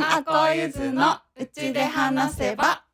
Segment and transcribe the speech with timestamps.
[0.00, 2.84] んあこゆずのうちで話せば。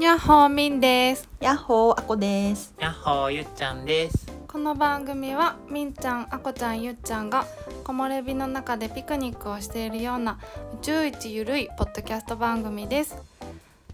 [0.00, 1.28] やっほーみんです。
[1.38, 2.74] やっほーあこです。
[2.80, 4.26] やっほーゆっちゃんです。
[4.48, 7.44] この番組はみんちゃんあこちゃんゆっちゃんが
[7.84, 10.38] 木漏れ日の中でピクニックをしているような
[10.80, 13.35] 宇宙一ゆるいポッドキャスト番組です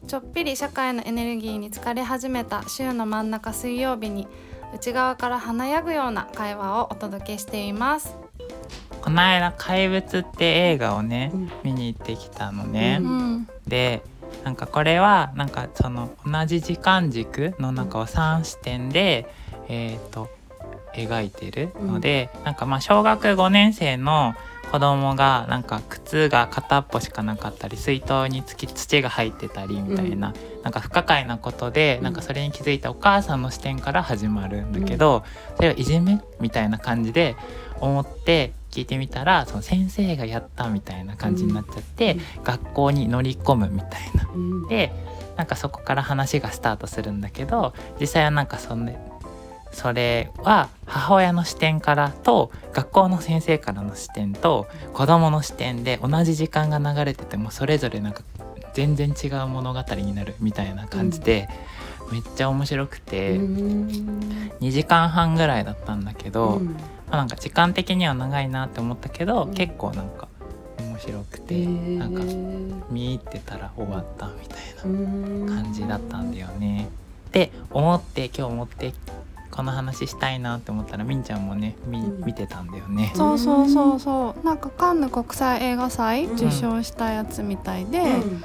[0.06, 4.26] ちょっぴり社会のエネルギーに疲れ始めた週の真ん中水曜日に
[4.74, 8.16] 内側から華やぐような会話をお届けしています。
[9.00, 11.52] この間怪物って映画をね、うん。
[11.62, 12.98] 見に行ってきたのね。
[13.00, 13.48] ううん。
[13.66, 14.02] で
[14.44, 19.32] なんかこれはなんかその同じ時間軸の中を3視点で、
[19.68, 20.28] えー、と
[20.94, 24.34] 描いてるので、なんかまあ小学5年生の
[24.72, 32.04] 子供がなんか靴が片っぽしかなかったり水筒につき土が入ってたりみたいな、なんか不可解なことで、うん。
[32.04, 35.24] なんかそれに気づいたお母さんの視点から始まるんだけど、
[35.56, 37.36] それをいじめみたいな感じで
[37.80, 44.26] 思って聞いてみたらその先生がやったみたいな感じになっちゃって、学校に乗り込むみたいな。
[44.34, 44.68] うん。
[44.68, 44.90] で
[45.36, 48.98] なんかそこから話がスタートするんだけど実際はなんかそんで
[49.72, 58.22] それは母親の視点からと学校の先生からの視点と子供の視点で同じ時間が流れててもそれぞれなんか
[58.74, 61.48] 全然違う物語になるみたいな感じで、
[62.10, 63.88] めっちゃ面白くて、うん
[64.60, 66.66] 2時間半ぐらいだったんだけど、うん。
[66.66, 66.74] ま
[67.10, 69.54] あ、なんか時間的には長いなって思ったけど、うん。
[69.54, 70.28] 結構なんか
[70.78, 71.98] 面白くて、へー。
[71.98, 72.22] なんか
[72.90, 75.46] 見入ってたら終わったみたいなうん。
[75.46, 76.88] 感じだったんだよね。
[77.32, 78.92] で思って今日思って
[79.52, 82.24] この話したいなって思ったらみんちゃんもねみうん。
[82.24, 83.12] 見てたんだよね。
[83.14, 84.46] そうそうそうそう。
[84.46, 88.42] なんかカンヌ国際映画祭うん受賞したやつみたいで、うん。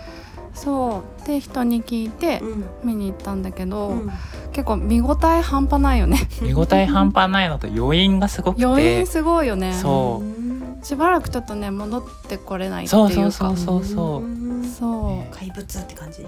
[0.53, 1.27] そう。
[1.27, 2.65] で人に聞いてうん。
[2.83, 4.11] 見に行ったんだけど、うん。
[4.51, 6.19] 結構見応え半端ないよね。
[6.41, 9.73] 見応え半端ないのと余韻がすごく余て韻すごいよね。
[9.73, 10.25] そう。
[10.25, 10.79] うん。
[10.83, 13.13] しばらくちょっとね戻ってこれないっていうか。
[13.13, 14.23] そうそうそうそうそう。
[14.23, 14.63] うん。
[14.63, 15.07] そう。
[15.11, 15.29] ね。
[15.31, 16.25] 怪物って感じ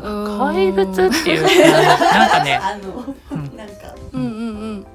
[0.00, 3.56] 怪物っていうなんかね あのうん。
[3.56, 3.74] なんか。
[4.12, 4.40] うんうんう
[4.76, 4.86] ん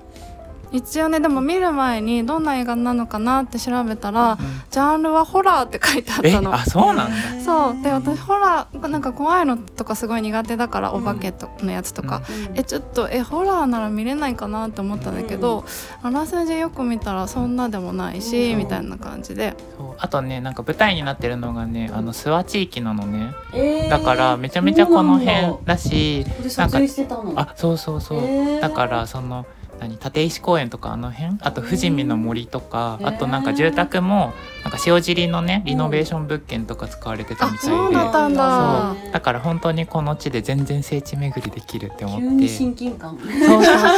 [0.72, 6.54] 一応ねでも見る前にどんな映画なのかなって調べたら、うんジャンルはホラーって書いてあっえたの。
[6.54, 7.42] あそうなんだ。
[7.44, 7.82] そう。
[7.82, 12.22] で私ホラーなんか怖いのとかすごい苦手だから、お化けとのやつとか、
[12.54, 15.66] えちょっとえホラーなら見れないかなって思ったんだけど、
[16.04, 19.56] あらすじよく見たらそんなでもないし、うんみたいな感じで。
[19.76, 19.96] そう。
[19.98, 23.34] あとねなんか舞台になってるのがねあの諏訪地域なのね。
[23.54, 23.90] えー。
[23.90, 27.34] だからめちゃめちゃこの辺だしこれ撮影してたの。
[27.36, 28.62] あそうそうそう、へー。
[28.62, 29.48] だからその
[29.80, 31.38] 何立石公園とかあの辺？
[31.42, 38.96] あと富士見の森とか、あとなんか住宅もなんか塩尻のねリノベーション物件とか使われてたみたいで、そうだったんだ。
[39.02, 39.12] そう。
[39.12, 42.24] だから本当にこの地で全然聖地巡りできるって思って。
[42.24, 43.18] 急に親近感。
[43.18, 43.96] そうそうそう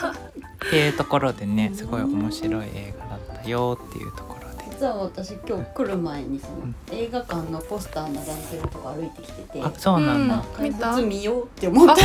[0.00, 0.12] そう。
[0.68, 4.37] っていうところでねすごい面白い映画だったよっていうところで
[4.78, 10.92] 実は私今日来る前にそのうん映画館のポスター並んでるとこ歩いてきててあそうなんだ、うん怪見た？
[10.92, 11.94] 物見ようって思った。
[11.96, 12.04] 本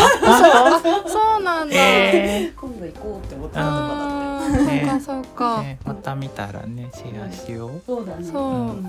[1.10, 5.34] そうなんだ、今度行こうって思ったとこだったそうかそうー。
[5.36, 7.82] か、ね、また見たらねシェアしよう。
[7.86, 8.26] そうだね。
[8.26, 8.84] そううん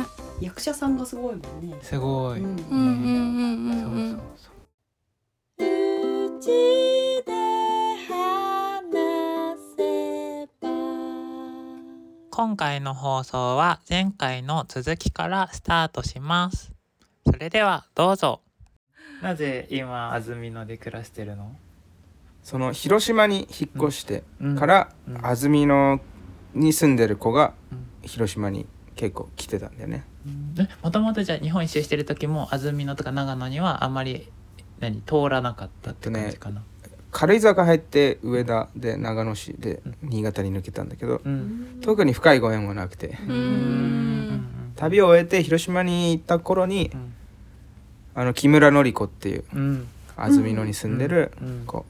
[0.00, 0.04] ね。
[0.40, 1.76] 役者さんがすごいもんね。
[1.82, 4.10] すごい、うんうんうんうんそううん。
[4.12, 5.66] そうそう
[6.36, 6.40] う。
[6.40, 6.46] ち
[7.26, 7.32] で
[8.08, 8.49] 話
[12.32, 16.72] 今回の放送は前回の続きからスタートします。
[17.26, 18.40] それではどうぞ。
[19.20, 21.56] なぜ今安曇野で暮らしてるの？
[22.44, 24.56] その広島に引っ越してうん。
[24.56, 25.26] から、うん。
[25.26, 26.00] 安曇野
[26.54, 27.86] に住んでる子がうん。
[28.02, 30.04] 広島に結構来てたんだよね。
[30.82, 34.30] もともとじゃあ日本一周してる時も安曇野とか長野にはあんまり
[34.78, 36.62] 何通らなかったって感じかな、
[37.10, 41.78] 軽井沢入って上田で長野市で新潟に抜けたんだけどうん。
[41.80, 43.18] 特に深いご縁もなくて。
[44.76, 47.12] 旅を終えて広島に行った頃にうん。
[48.14, 49.86] あの木村典子っていううん。
[50.16, 51.64] 安曇野に住んでるうん。
[51.66, 51.84] 子。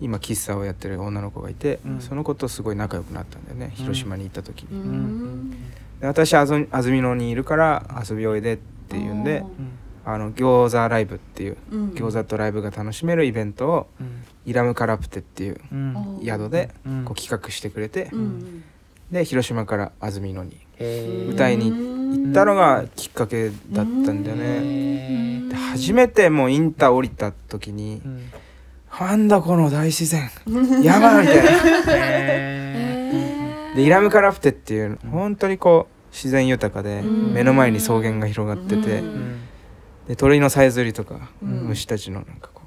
[0.00, 2.00] 今喫茶をやってる女の子がいて、うん。
[2.00, 5.50] その子とすごい仲良くなったんだよね広島に行った時に、うん。
[6.00, 8.56] で私安曇野にいるから遊びおいでっ
[8.88, 9.44] ていうんで
[10.14, 11.88] あの餃子ライブっていううん。
[11.90, 14.24] 餃子とライブが楽しめるイベントをうん。
[14.46, 16.20] イラムカラプテっていううん。
[16.24, 17.04] 宿でうん。
[17.04, 18.64] こう企画してくれて、うん。
[19.10, 20.56] で広島から安曇野に
[21.30, 24.44] 歌いに行ったのがきっかけだったんだよね。
[24.62, 28.30] へで初めてもうインター降りた時にーうん
[29.00, 30.30] 「なんだこの大自然
[30.82, 31.50] 山!」みたいな。
[32.40, 37.32] へでイラムカラプテっていう本当にこう自然豊かでうん。
[37.34, 39.36] 目の前に草原が広がっててうんーうん
[40.10, 41.50] で鳥のさえずりとかうん。
[41.68, 42.62] 虫たちのなんかこ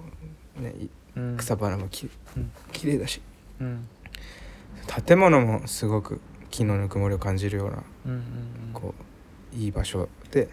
[1.15, 1.35] うん。
[1.37, 2.51] 草花もきうん。
[2.71, 3.21] 綺麗だし。
[3.59, 3.85] うん。
[5.05, 8.23] 建物もすごく木のぬくもりを感じるようなうんうん
[8.73, 8.93] こ
[9.53, 10.47] ういい場所で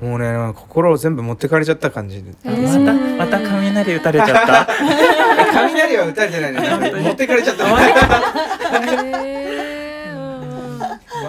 [0.00, 2.30] もうね心を全部持ってかれちゃった感じで。
[2.44, 3.18] えー。
[3.18, 4.68] またまた雷打たれちゃった？
[5.52, 6.60] 雷は打たれてないね
[7.02, 7.64] 持ってかれちゃった。
[7.66, 7.68] へ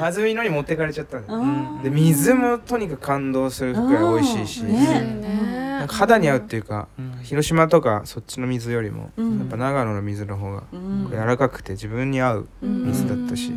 [0.01, 1.83] ー安曇野に持ってかれちゃったんだ。
[1.83, 5.77] で水もとにかく感動するくらい美味しいし、ね。
[5.79, 5.87] なん。
[5.87, 7.19] か肌に合うっていうかうん。
[7.23, 9.39] 広島とかそっちの水よりも、うん。
[9.39, 11.07] やっぱ長野の水の方がうん。
[11.09, 13.51] 柔らかくて自分に合う水だったし、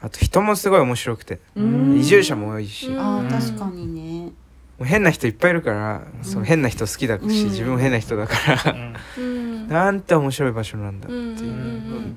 [0.00, 1.96] あと人もすごい面白くて、うん。
[1.98, 3.28] 移住者も多いし、うんあうん。
[3.28, 3.86] ー確かに
[4.26, 4.32] ね。
[4.78, 7.28] もう変な人いっぱいいるから、その変な人好きだし、うん。
[7.28, 8.34] 自分も変な人だか
[8.64, 8.72] ら、
[9.16, 9.68] うん。
[9.68, 12.16] なんて面白い場所なんだっていう、うんうんうん。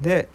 [0.00, 0.28] で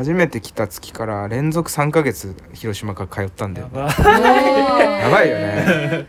[0.00, 3.68] 初めて来た月から連続3ヶ月広島から通ったんだよ。
[3.74, 6.08] やねばやばいよね、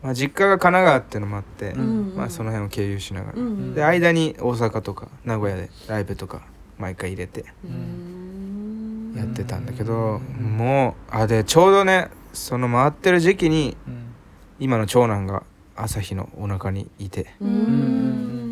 [0.00, 3.74] まあ、実家が神奈川っていうのもあって、うんまあ、その辺を経由しながら、うん。
[3.74, 6.42] で間に大阪とか名古屋でライブとか
[6.78, 9.12] 毎回入れてうん。
[9.16, 14.14] やってたんだけど、もうあでちょうどねその回ってる時期にうん。
[14.60, 15.42] 今の長男が
[15.74, 17.34] 朝日のお腹にいて。
[17.40, 18.49] うん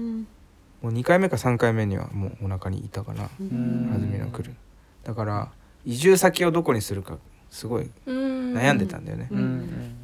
[0.83, 3.29] もう2回目か3回目にはもうお腹にいたかな。
[3.41, 3.91] うん。
[3.93, 4.55] 安曇野来る。
[5.05, 5.49] だから
[5.85, 7.19] 移住先をどこにするか
[7.51, 8.55] すごいうん。
[8.55, 9.29] 悩んでたんだよね、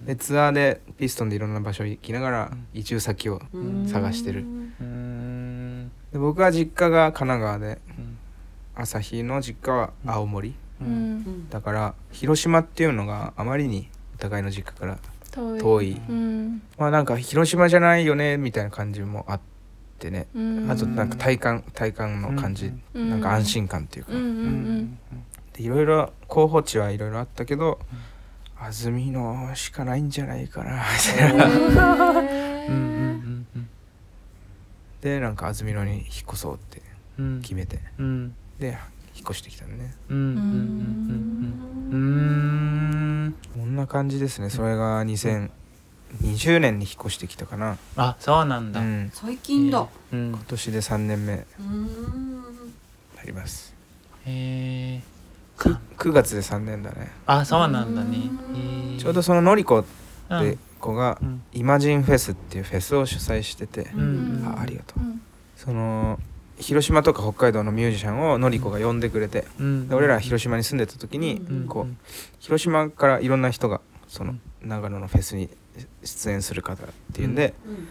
[0.07, 3.87] でツアーでピストンでいろんな場所行きながら移住先をうん。
[3.89, 4.41] 探してる。
[4.81, 5.91] うん。
[6.13, 8.19] で僕は実家が神奈川でうん。
[8.77, 11.49] 朝日の実家は青森、ううんん。
[11.51, 14.99] だから広島っていうのがあまりにお互いの実家から
[15.31, 15.61] 遠い。
[15.61, 16.01] 遠い。
[16.09, 16.63] うん。
[16.79, 19.54] まあなんか広島じゃないよねみたいな感じもあって
[20.11, 20.71] ねうん。
[20.71, 23.11] あとなんか体感体感の感じ、うん。
[23.11, 24.99] なんか安心感っていうか、うんうん
[25.53, 27.79] でいろいろ候補地はいろいろあったけど、
[28.59, 31.47] 安曇野しかないんじゃないかなみたいな。
[31.47, 33.69] うんうんうんへーうん。
[35.01, 36.83] でなんか安曇野に引っ越そうって
[37.19, 37.79] うん決めて。
[37.99, 38.79] うんで
[39.15, 39.95] 引っ越してきたのね。
[40.09, 40.19] うん。
[40.19, 40.27] うん。
[40.27, 40.39] うん。
[41.93, 42.01] うん。
[43.25, 43.35] うん。
[43.55, 43.77] こん。
[43.77, 45.05] な感じですねそれが
[46.23, 48.81] 2020年に引っ越してきたかな、あそうなんだ。
[48.81, 49.87] うん、最近だ。
[50.13, 50.29] うん。
[50.31, 51.35] 今年で3年目。
[51.37, 52.43] にうん。
[53.17, 53.75] なります。
[54.27, 55.03] へえ
[55.57, 57.11] く9月で3年だね。
[57.27, 58.17] あそうなんだね。
[58.51, 58.57] うん。
[58.57, 58.99] へー。
[58.99, 59.85] ちょうどそののりこっ
[60.31, 60.41] うん。
[60.53, 61.43] て子がうん。
[61.53, 64.45] イマジンフェスっていうフェスを主催してて、うん。
[64.57, 65.01] あありがとう。
[65.01, 65.21] うん。
[65.57, 66.19] その
[66.59, 69.89] 広島とか北海道のミュージシャンをのりこが呼んでくれて、うん。
[69.89, 71.67] で俺ら広島に住んでた時に、うん。
[71.69, 71.95] こう
[72.39, 75.49] 広島からいろんな人がその長野のフェスに
[76.03, 77.89] 出演する方っていうんで、うん。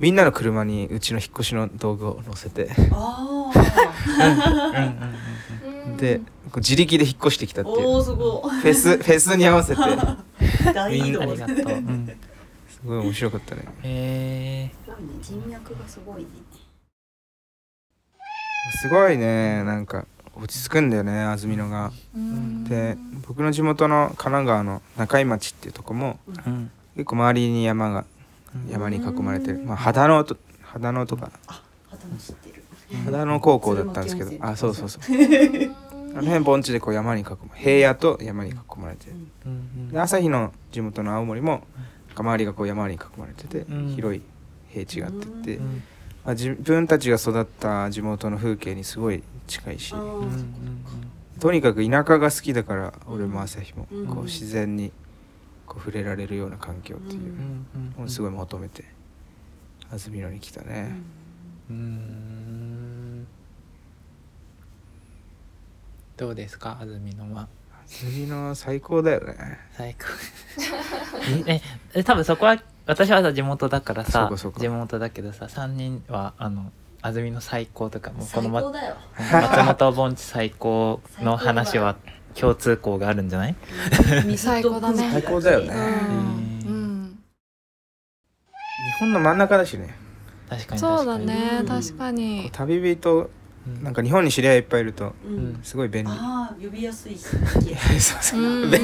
[0.00, 2.70] みんなの車にうちの引っ越しの道具を載せて。
[5.96, 7.76] でこう自力で引っ越してきたっていう。
[7.76, 9.80] フェスフェスに合わせて。
[10.90, 11.56] みんなありがとう。
[11.56, 12.16] うん。
[12.68, 13.62] すごい面白かったね。
[13.82, 16.28] へえすごいね人脈がすごいね。
[18.80, 19.64] すごいね。
[19.64, 20.06] なんか
[20.36, 21.90] 落ち着くんだよね安曇野が。
[22.14, 22.62] うん。
[22.64, 28.04] で僕の地元の神奈川の中井町っていうとこもうん結構周りに山が
[28.68, 30.36] 山に囲まれてる、まあ、秦野と
[30.72, 31.30] 秦野とか。
[31.88, 32.64] 肌も知ってる。
[32.90, 34.32] 秦野高校だったんですけど。
[34.44, 35.02] あそうそうそう。
[35.04, 39.06] あの辺盆地でこう山に囲ま平野と山に囲まれて
[39.92, 41.62] で朝日の地元の青森も
[42.16, 43.94] 周りがこう山に囲まれてて、うん。
[43.94, 44.22] 広い
[44.70, 45.82] 平地があってって、うん
[46.24, 49.94] まあ、自分たちが育った地元の風景にすごい近いし。
[51.38, 54.06] とにかく田舎が好きだから俺も朝日もうん。
[54.08, 54.90] こう自然に
[55.68, 58.84] こう触れられるような環境っていううんうんのをすごい求めて
[59.90, 60.92] 安曇野に来たね、
[61.70, 63.26] うん。
[66.16, 67.48] どうですか安曇野は？
[67.86, 69.58] 安曇野最高だよね。
[69.72, 70.04] 最高。
[71.46, 71.60] え
[71.94, 78.96] え多分そこは私はさ地元だからさ地元だけどさ3人はあの安曇野最高とかもうこの、ま、最高だよ。
[79.18, 81.96] 松本盆地最高の話は
[82.34, 83.54] 共通項があるんじゃない？
[84.36, 85.08] 最高だね。
[85.12, 85.66] 最高だよね。
[85.68, 86.70] うん。
[86.70, 87.18] うん。
[88.94, 89.94] 日本の真ん中だしね。
[90.48, 90.80] 確かに。
[90.80, 91.26] そうだ確かに。
[91.26, 92.50] ねうん確かに。
[92.52, 93.30] 旅人
[93.66, 93.82] うん。
[93.82, 95.14] なんか日本に知り合いいっぱいいると
[95.62, 96.10] すごい便利。
[96.10, 97.22] ああ呼びやすいし
[98.00, 98.40] そうそう。
[98.70, 98.78] 便利。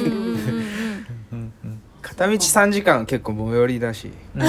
[2.01, 4.11] 片道3時間結構最寄りだし。
[4.35, 4.41] うん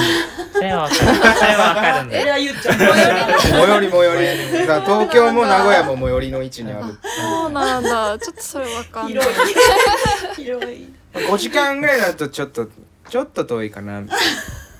[0.57, 0.99] それはわかる。
[0.99, 1.05] そ
[1.45, 2.23] れはわかるんだよ。
[2.23, 2.25] え？
[2.29, 4.15] らい言っちゃう最寄りだ最寄
[4.51, 6.97] りだから東京も名古屋も最寄りの位置にある。
[7.03, 8.17] そうなんだ。
[8.19, 9.23] ちょっとそれわかんない。
[9.23, 10.43] 広い。
[10.43, 12.69] 広い5時間ぐらいだとちょっと
[13.09, 14.01] ちょっと遠いかな。
[14.01, 14.17] みたい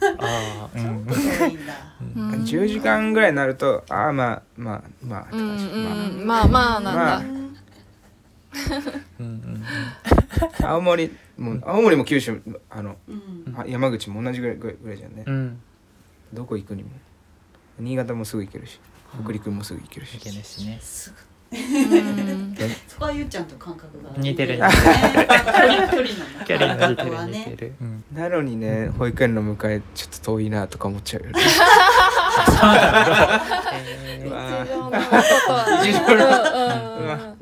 [0.02, 1.74] ああうん広いんだ。
[2.16, 2.32] うん。
[2.32, 6.28] な10時間ぐらいになるとああまあまあまあってうん感じうん。
[6.28, 6.48] まあ。
[6.48, 7.22] まあなんだ、まあ。
[9.20, 9.64] うんうん。
[10.64, 13.56] 青森も青森も九州あのうん。
[13.58, 15.24] あ山口も同じぐらいぐらいぐらいじゃんね。
[15.26, 15.62] うん
[16.34, 16.90] どこ行くにも。
[17.80, 18.80] 新潟もすぐ行けるし
[19.24, 20.16] 北陸もすぐ行けるし。
[20.16, 20.80] いけるしね。
[20.82, 21.18] すぐ
[21.50, 22.56] うん。
[22.88, 24.68] そこはゆっちゃんと感覚が似てるね。
[24.68, 27.16] 距離距離の距離が似てる似
[27.46, 27.56] てね。
[27.58, 31.40] る、うん、なのにね保育園の迎えちょっと遠いなとか思っちゃうよね。
[33.74, 34.92] えーうわ日常の。
[34.92, 34.98] こ
[35.48, 36.26] とはね日常の。
[36.26, 36.28] う
[37.02, 37.38] んうんうん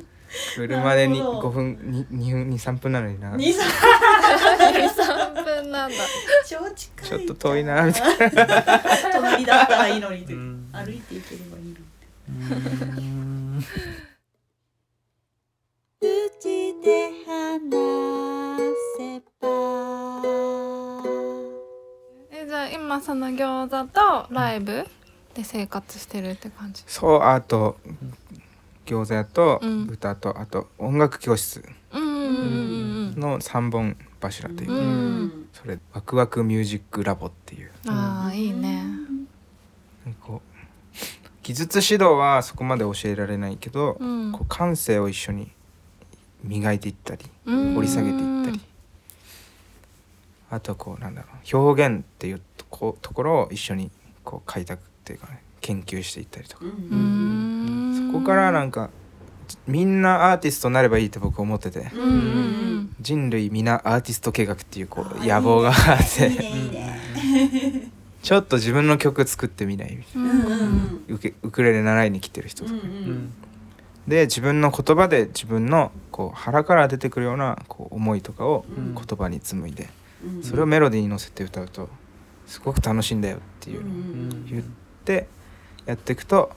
[0.53, 1.49] 車でになるほど。
[1.49, 3.35] 5分に2分23分なのにな。
[3.37, 5.95] 二三3分なんだ
[7.05, 8.63] ちょっと遠いなみたいな。
[9.13, 9.87] 隣だったら。
[9.87, 11.75] いいのにってうん歩いて行ければいいのに
[12.27, 13.01] う
[13.61, 13.63] ん
[15.99, 17.71] 口で話
[18.97, 19.47] せば
[22.31, 23.91] えじゃあ今その餃子
[24.27, 24.85] とライブ
[25.33, 27.77] で生活してるって感じそうあと
[28.85, 37.71] 餃子屋とうんあと音楽教室の3本柱といううか、んそれワクワクミュージックラボっていう。
[37.85, 37.91] うん。
[37.91, 38.83] ああいいね。
[40.21, 40.57] こう
[41.43, 44.31] 技術指導はそこまで教えられないけど、うん。
[44.33, 45.49] こう感性を一緒に
[46.43, 47.73] 磨いていったりうん。
[47.73, 48.59] 掘り下げていったり。
[50.51, 53.91] あとこうなんだろう表現っていうとこところを一緒に
[54.23, 56.65] こう開拓っていうかね研究していったりとか。
[56.65, 58.89] そこからなんか
[59.67, 61.91] みんなアーティストになればいいって僕思ってて。
[61.93, 62.95] うんうんうん。
[62.99, 65.75] 人類皆アーティスト計画っていうこう野望があっ
[66.15, 66.29] て。
[66.29, 67.91] ねいいね。
[68.23, 71.13] ちょっと自分の曲作ってみないみたいうんうんうん。
[71.13, 73.29] なウクレレ習いに来てる人うんうとかん。
[74.07, 78.95] で自分の言葉で自分のこう腹から出てくるようなこう思いとかをうん。
[78.95, 79.89] 言葉に紡いで。
[80.25, 80.43] うん。
[80.43, 81.89] それをメロディーに乗せて歌うと
[82.47, 83.83] すごく楽しいんだよっていう
[84.49, 84.63] 言っ
[85.03, 85.27] て
[85.85, 86.51] やっていくと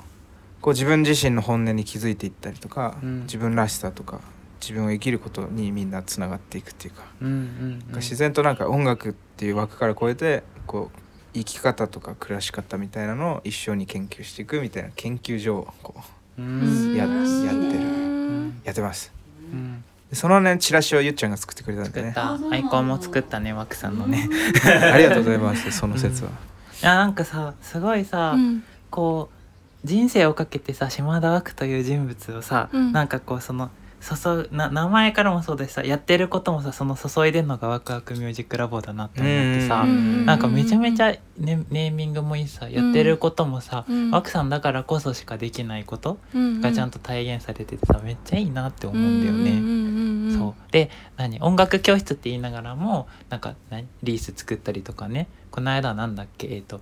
[0.61, 3.21] こう自分自身の本音に気づいていったりとか、うん。
[3.23, 4.21] 自分らしさとか
[4.61, 7.97] 自分を生きることにみんなつながっていくっていうか、うんうんうん。
[7.97, 10.99] 自然となんか音楽っていう枠から超えてこう
[11.35, 15.95] 生き方とか暮らし方みたいなのを一緒に研究していくみたいな研究所をこ
[16.39, 16.95] ううん。
[16.95, 17.19] ややってる。
[17.19, 18.61] うん。
[18.65, 19.13] やってます。
[19.53, 19.85] うん。
[20.11, 22.13] でそのねチラシをゆっちゃんが作ってくれたんでね。
[22.13, 22.55] 作った。
[22.55, 24.29] アイコンも作ったね枠さんのね。
[24.93, 28.65] ありがとうございますその説は、いやなんかさすごいさ、うん。
[28.91, 29.38] こう
[29.85, 32.93] 人生をかけてさ島田枠という人物をさ、うん。
[32.93, 33.71] なんかこうその
[34.01, 44.11] 注な名前からもそうだしさやってることもさその注いでんのがワクワクミュージックラボだなって思ってさ、うんなんかめちゃめちゃネネーミングもいいしさやってることもさ、うん。
[44.11, 50.39] ワクさんだからこそしかできないことうんがちゃんと体現されててさめっちゃいいなって思うんだよね。
[50.39, 50.73] そう。
[50.73, 56.81] で何音楽教室って言いながらもなんか何リース作ったりとかねこの間なんだっけえっ、と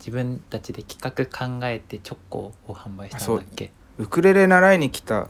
[0.00, 3.70] 自分たちで企画考えてチョコを販売したんだっけ？
[3.98, 5.28] ウクレレ習いに来た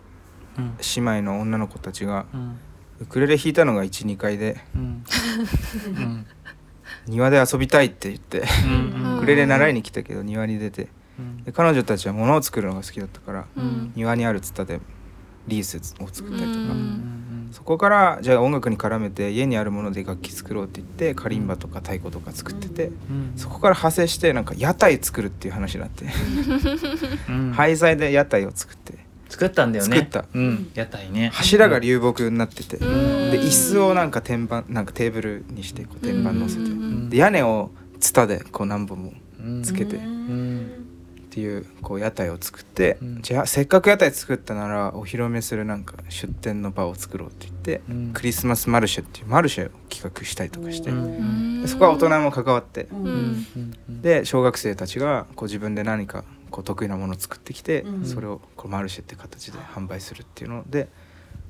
[0.57, 0.77] うん。
[0.97, 2.57] 姉妹の女の子たちがうん。
[3.01, 5.05] ウクレレ弾いたのが12回でうん。
[5.89, 6.27] うん。
[7.07, 10.89] 庭で遊びたいって言ってうんウクレレ習いに来たけど庭に出て。
[11.19, 11.45] うん。
[11.45, 13.93] で彼女たちは物を作るのが好きだったからうん。
[13.97, 14.81] 庭にあるツタで
[15.49, 17.20] リースを作ったりとか、うん
[17.53, 23.33] そこからじゃあ音楽に絡めて家にあるもので楽器作ろうって言ってカリンバとか太鼓とか作ってて、うん。
[23.37, 26.07] そこから派生してなんか屋台作るっていう話になって、
[27.29, 27.53] うん。
[27.53, 28.95] 廃材で屋台を作って。
[29.29, 29.97] 作ったんだよね。
[29.97, 30.25] 作った。
[30.33, 30.71] うん。
[30.75, 31.31] 屋台ね。
[31.33, 33.31] 柱が流木になってて、うん。
[33.31, 37.11] で椅子をなんか天板なんかテーブルにしてこう天板乗せて、うん。
[37.11, 39.63] で屋根をツタでこう何本もうん。
[39.63, 39.97] つけて。
[39.97, 40.80] ん
[41.41, 43.23] っていうこう屋台を作って、うん。
[43.23, 48.11] じゃあせっかく屋台作ったならお披露目するなんか出店の場を作ろうって言って、うん。
[48.13, 51.63] クリスマスマルシェっていうマルシェを企画したりとかして、うん。
[51.63, 52.89] でそこは大人も関わって、
[53.89, 58.05] で小学生たちがこう自分で何かこう得意なものを作ってきて、うん。
[58.05, 60.89] それをこうマルシェって形で販売するっていうので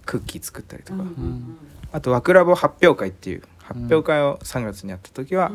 [0.07, 1.57] クッキー作ったりとか、うん。
[1.91, 5.53] あと「ワクラボ発表会」っていう発表会を3月にやった時は、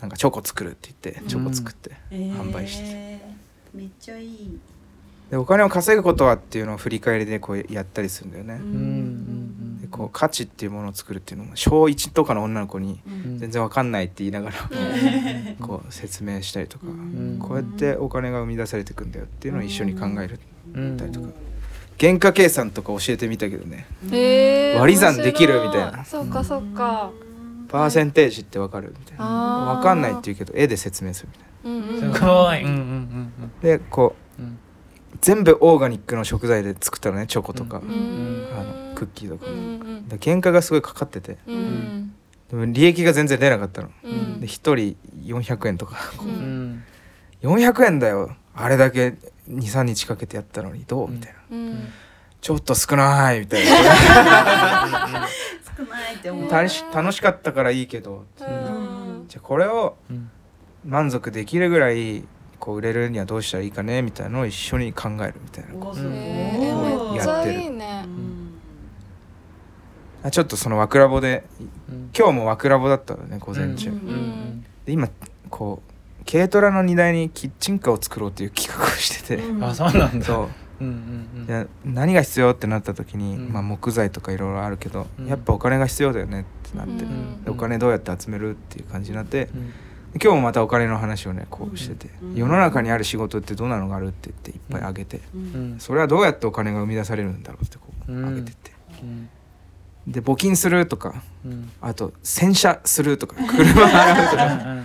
[0.00, 3.27] なんかチョコ作るって言ってチョコ作って販売して、えー
[3.74, 4.58] めっちゃいい。
[5.30, 8.54] でお金を稼ぐことはっていうのを振り返りでこうやったりするんだよね。
[8.54, 8.60] うん。
[8.60, 13.38] うんでこう価値っていうものを作るっていうのも小1とかの女の子にうん。
[13.38, 14.56] 全然わかんないって言いながら
[15.60, 17.38] こう説明したりとか、うん。
[17.38, 20.40] こうやってお金が生み出されていくんだよっていうのを一緒に考える
[20.74, 20.96] うん。
[20.96, 21.28] たりとか。
[22.00, 23.86] 原価計算とか教えてみたけどね。
[24.10, 24.78] えー。
[24.78, 26.04] 割り算できるみたいな。
[26.04, 27.10] そうかそうか。
[27.68, 29.24] パーセンテージってわかるみたいな。
[29.26, 32.62] わかんないって言うけど絵で説明するみたいうんすうんごい。
[32.62, 34.58] うんうんうんなでこううん
[35.20, 38.48] 全部オーガニックの食材で作ったのねチョコとか、うん。
[38.52, 41.38] あのクッキーとか、うん原価がすごいかかってて。
[41.46, 42.14] うん
[42.50, 44.40] でも利益が全然出なかったの、うん。
[44.40, 44.96] で1人
[45.26, 45.96] 400円とか。
[46.22, 46.72] ううん。
[46.76, 46.84] ん
[47.42, 48.34] 400円だよ。
[48.54, 49.16] あれだけ
[49.50, 50.84] 23日かけてやったのに。
[50.86, 51.10] どう？
[51.10, 51.88] みたいな、うん。
[52.40, 53.70] ちょっと少ないみたいな。
[55.76, 56.50] 少ないって思う。
[56.50, 58.24] 楽し楽しかったからいいけど。
[58.40, 59.24] うん。
[59.28, 60.30] じゃあこれをうん
[60.88, 62.24] 満足できるぐらい
[62.58, 65.86] こう売れるにはどうしたらいいかねみたいなのを一緒に考えるみたいな。
[65.86, 68.54] おすごいえー、めっちゃいいねうん。
[70.22, 71.44] あちょっとそのワクラボで
[71.90, 72.10] うん。
[72.16, 75.08] 今日もワクラボだったのね午前中、うんうんで今
[75.50, 79.64] こう軽トラの荷台にキッチンカーを作ろうっていう企画をしてて、うん。
[79.64, 80.24] あそうなんだ。
[80.24, 80.48] そう。
[80.80, 83.52] うんうんいや何が必要ってなった時に、うん。
[83.52, 85.26] まあ、木材とかいろいろあるけど、うん。
[85.26, 87.44] やっぱお金が必要だよねってなって、うん。
[87.44, 89.68] でお金どうやって集めるっていう感じになってうん。
[89.70, 89.74] で
[90.14, 92.34] 今日もまたお金の話をねこうしてて、うん。
[92.34, 95.20] 世の中にある仕事ってどんなのがあるって言っていっぱいあげて、
[95.78, 98.24] それはどうやってお金が生み出されるんだろうってこううん。
[98.26, 98.72] あげてって、
[99.02, 99.28] うん
[100.06, 101.70] で募金するとかうん。
[101.82, 104.84] あと洗車するとか 車洗うとかうん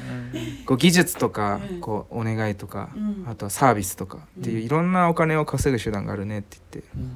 [0.66, 1.80] こう技術とかうん。
[1.80, 3.26] こうお願いとか、うん。
[3.26, 7.12] あとはサービスとかっていういろんなお金を稼ぐ手段があるねって言ってうん。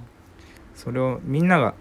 [0.74, 1.74] それをみんなが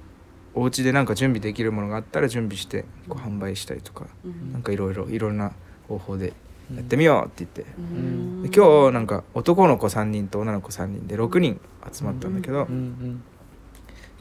[0.54, 4.52] お家でなんか準備できるものがあったら準備してこう販売したりとかうん。
[4.52, 5.52] なんかいろいろいろんな
[5.88, 6.32] 方法で
[6.74, 7.64] やってみようって言って。
[7.78, 8.42] うん。
[8.42, 11.60] で今日なんか男の子3人と女の子3人で6人
[11.92, 13.22] 集まったんだけどうんうん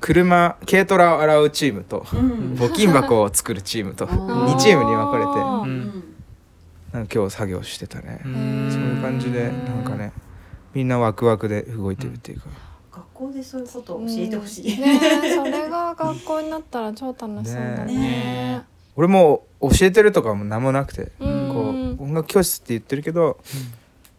[0.02, 2.56] 車軽トラを洗うチームとうん。
[2.56, 4.46] 募金箱を作るチームとあー。
[4.54, 6.06] 2チームに分かれて
[6.94, 8.22] なんか今日作業してたね。
[8.24, 8.70] うん。
[8.72, 10.12] そういう感じでなんかね
[10.74, 12.48] みんなワクワクで動いてるっていうか。
[12.92, 17.94] 学校でそういうことを教えてほしい、ねえそれが学校になったら超楽しそうだね。
[17.98, 18.64] ね
[18.96, 21.12] 俺も教えてるとかも何もなくて。
[21.20, 23.38] うんこう音楽教室って言ってるけど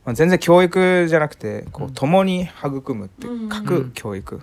[0.05, 3.49] まあ全然教育じゃなくてこう共に育むってうん。
[3.51, 4.41] 書く教育。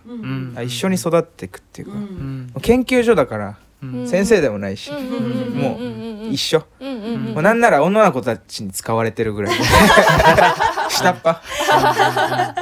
[0.64, 1.94] 一緒に育っていくっていうか。
[1.94, 2.54] うん。
[2.62, 4.08] 研究所だからうん。
[4.08, 6.64] 先生でもないしもうん一緒。
[6.80, 6.88] うん。
[6.90, 7.04] うん。
[7.04, 7.22] うん。
[7.34, 9.56] もうなんなら女の子たちに使われてるぐらい
[10.90, 11.38] 下っ端。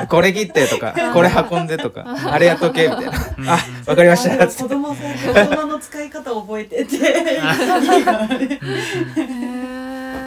[0.07, 3.11] これ切ってとかこれ運んでとかあれやっとけみたいな。
[3.53, 4.47] あわかりました。
[4.47, 4.95] つっても子
[5.33, 6.97] 供の使い方を覚えてって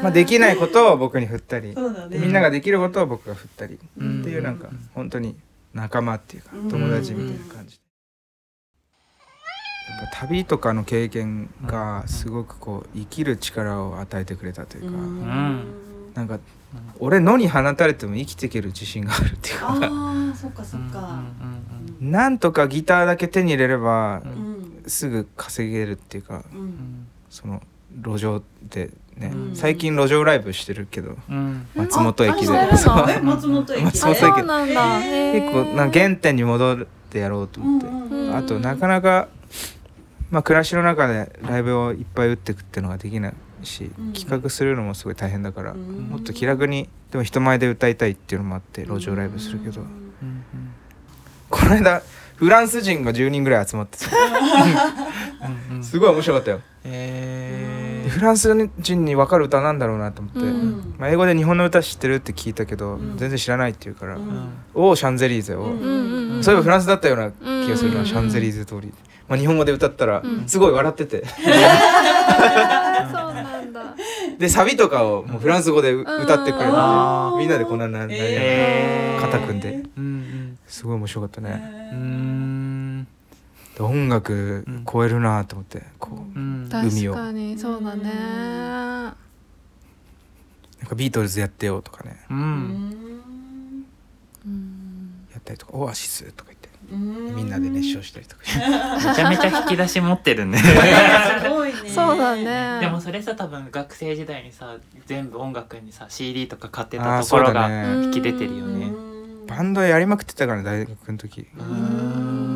[0.05, 1.77] まあできないことを僕に振ったりね。
[2.11, 5.35] みんなができることを僕が振ったりってうんいうなんか本当に
[5.73, 6.69] 仲間っていうかうん。
[6.69, 7.81] 友達みたいな感じ。
[9.89, 15.65] やっぱ旅とかの経験がすごくこう生きる力を与えてくれたというかうん。
[16.15, 16.39] なんか
[16.99, 21.23] 俺野に放たれても生きていける自信があるっていうかああそっかそっか。
[22.01, 24.23] なんとかギターだけ手に入れれば
[24.87, 27.07] すぐ稼げるっていうかうん。
[27.31, 27.63] その
[27.95, 29.57] 路上でねうん。
[29.57, 31.67] 最近路上ライブしてるけどうん。
[31.75, 32.53] 松本駅で。
[32.53, 33.15] 松本駅。
[33.15, 33.85] で松本駅。
[33.85, 35.01] あそうなんだ。
[35.01, 35.41] へー。
[35.41, 37.87] 結構なんか原点に戻ってやろうと思って。
[37.87, 39.29] うんあとなかなか、
[40.31, 44.13] まあ、暮らしの中でライブをいっぱい打っていくっていうのができないし、うん。
[44.13, 46.09] 企画するのもすごい大変だから、うん。
[46.11, 50.45] もっと気楽にでも人前で歌いたいっていうのもあって路上ライブするけど、うん
[51.51, 52.03] この間
[52.37, 54.11] フランス人が10人ぐらい集まってさ。
[55.83, 56.61] すごい面白かったよ。
[56.83, 57.34] えで
[58.15, 60.95] フランス人に分かる歌なんだろうなと思って、うん。
[60.99, 63.17] まあ、英語で日本の歌知ってるって聞いたけど、うん。
[63.17, 64.49] 全然知らないって言うから「うん。
[64.73, 67.31] おおシャンゼリーゼを」うんうんうんそういえばフランスだったような
[67.65, 68.93] 気がするな、うんシャンゼリーゼ通り、
[69.29, 70.45] まあ、日本語で歌ったらうん。
[70.47, 73.81] すごい笑ってて、あーそうなんだ。
[74.39, 76.71] でサビとかをもうフランス語でう歌ってくれて、
[77.39, 79.83] みんなでこんなななえー肩組んで。
[79.97, 81.91] うんすごい面白かったね、
[83.81, 86.69] 音楽超えるなと思ってこううん。
[86.71, 87.15] 海を。
[87.15, 88.05] 確かにそうだね。
[88.05, 89.09] な
[90.87, 92.21] んかビートルズやってよとかね。
[92.31, 92.41] ううん。
[92.41, 93.15] ん
[94.47, 95.27] うん。
[95.33, 96.69] やったりとかオアシスとか言って。
[96.93, 97.35] うん。
[97.37, 98.43] みんなで熱唱したりとか。
[99.09, 100.59] めちゃめちゃ引き出し持ってるね。
[101.43, 101.89] すごいね。
[101.89, 102.81] そうだね。
[102.81, 107.69] でもそれさ多分学生時代にさ全部音楽にさ CD とか買ってたところが
[108.05, 108.87] 引き出てるよね。
[108.87, 108.91] う
[109.45, 109.47] ん。
[109.47, 111.49] バンドやりまくってたから大学の時。
[111.57, 112.54] ううん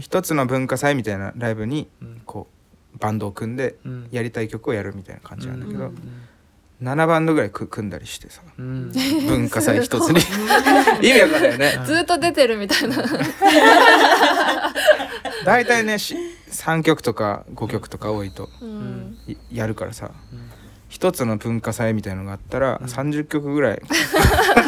[0.00, 2.22] 一つの文化祭みたいなライブにうん。
[2.24, 2.46] こ
[2.94, 4.08] うバンドを組んでうん。
[4.10, 5.96] やりたい曲をやるみたいな感じなんだけど、うん。
[6.82, 8.92] 7バンドぐらいく組んだりしてさうん。
[9.26, 10.20] 文化祭一つに。
[11.06, 11.80] 意味わかんないよね。
[11.86, 12.96] ずっと出てるみたいな。
[15.44, 16.16] 大体ねし
[16.50, 19.16] 3曲とか5曲とか多いとうん。
[19.26, 20.10] いやるからさ。
[20.32, 20.50] うん。
[20.88, 22.86] 一つの文化祭みたいのがあったらうん。
[22.86, 24.22] 30曲ぐらい コンサー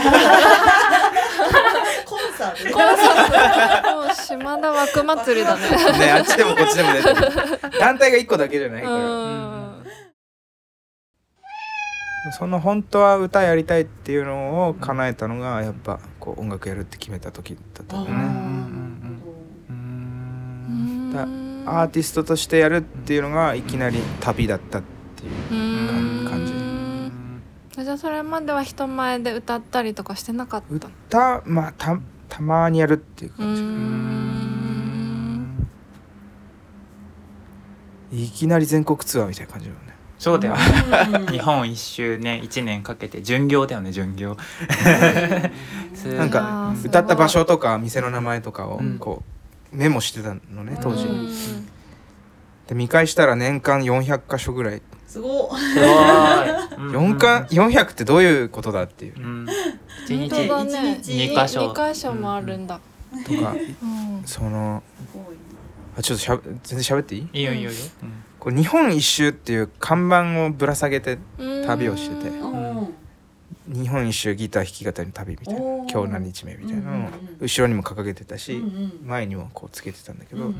[0.07, 5.63] トねコンサートもう島田枠祭りだね。
[5.99, 7.17] ねあっちでもこっちでも出てる
[7.79, 8.83] 団体が1個だけじゃない？
[8.83, 9.85] かうらん。
[12.39, 18.25] その本当は歌やりたいっていうのを叶えたのがやっぱこう音楽やるって決めた時だったんだよね。
[19.71, 21.13] うん。
[21.13, 21.23] だ
[21.83, 24.83] アーティストとしてやるっていうのがいきなり旅だったっ
[25.17, 25.55] ていうう
[26.25, 26.53] ん感じ。
[27.85, 31.99] じゃあそれまでは人前で歌ったりとかしてなかった歌まあた
[32.31, 33.63] たまにやるっていうう感じ。
[33.63, 35.67] ん。
[38.13, 39.95] いきなり全国ツアーみたいな感じだよね。
[40.19, 40.55] そうだよ。
[40.55, 41.27] うん。
[41.27, 44.37] 日本一周ね1年かけて巡業だよね巡業。
[45.95, 48.99] すなんあか歌った場所とか店の名前とかをうん。
[48.99, 49.23] こ
[49.73, 51.07] うメモしてたのね当時。
[51.07, 51.29] うん
[52.69, 55.53] で見返したら年間400箇所ぐらいすごい。
[55.53, 59.15] 4巻400ってどういうことだっていう。
[59.17, 59.47] うん。
[60.09, 61.09] 一本日。
[61.09, 61.75] 二箇所。
[61.75, 62.79] 二箇所もあるんだ、
[63.27, 64.23] とかうん。
[64.25, 64.85] その
[65.99, 67.29] あちょっとしゃべ全然喋っていい？
[67.33, 67.83] いいよいいよいいよ。
[68.39, 71.19] こう日本一周っていう看板をぶら下げて
[71.67, 72.29] 旅をしてて。
[72.29, 72.95] うん。
[73.67, 77.09] 日本一周ギター弾き語りの旅みたいな今日何日目みたいなのを
[77.41, 78.61] 後ろにも掲げてたし
[79.05, 80.53] 前にもこうつけてたんだけど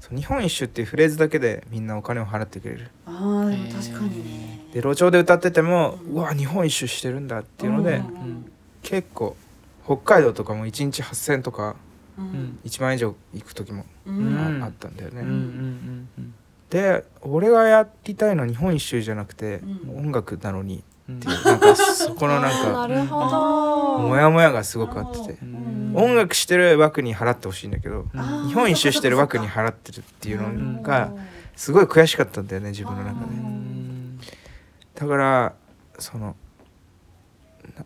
[0.00, 2.88] そう日本一周っていうフレーズだけでみんなお金を払ってくれる。
[3.06, 4.60] あーでも確かにね。
[4.72, 8.06] で路上で歌っててもうんうわ日本一周してるんだっていうのでうん。
[8.06, 9.36] うん結構
[9.84, 11.74] 北海道とかも1日8,000とか
[12.18, 12.28] ううん。
[12.28, 14.34] ん1万円以上行く時もううん。
[14.34, 15.32] んああったんだようんうんうね。
[15.32, 16.34] んうん。
[16.70, 19.98] で俺がやりたいのは日本一周じゃなくてうん。
[20.06, 20.82] 音楽なのにうん
[21.12, 22.88] っていうなんかそこのなんか
[23.98, 25.38] モヤモヤがすごくあってて。
[25.42, 25.66] うん。
[25.98, 28.04] 音楽してる枠に払ってほしいんだけど
[28.48, 31.10] 日本一周してる枠に払ってるっていうのが
[31.54, 33.26] すごい悔しかったんだよね自分の中で。
[34.94, 35.54] だから
[35.98, 36.36] その
[37.78, 37.84] な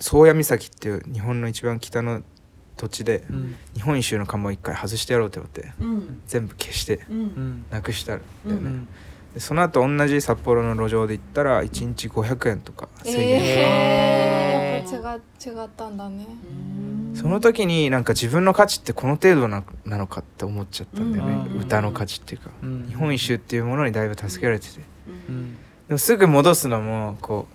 [0.00, 2.22] 宗谷岬っていう日本の一番北の
[2.76, 3.54] 土地でうん。
[3.74, 6.20] 日本一周の看板を一回外してやろうと思ってうん。
[6.26, 7.22] 全部消してううん。
[7.26, 8.84] んなくしたんだよね、うん。
[8.86, 8.90] で
[9.38, 15.16] その後同じ札幌の路上で行ったら1日500円とか1000円、えー、やっぱ違
[15.50, 16.26] 違ったんだね。
[17.14, 21.60] その時になんか自分の価値ってこの程度ななのかって思っちゃったんだよね、うん。
[21.60, 22.86] 歌の価値っていうか、うん。
[22.88, 24.80] 日本一周っていうものにだいぶ助けられてて。
[25.28, 25.54] うん。
[25.88, 27.46] でもすぐ戻すのもこ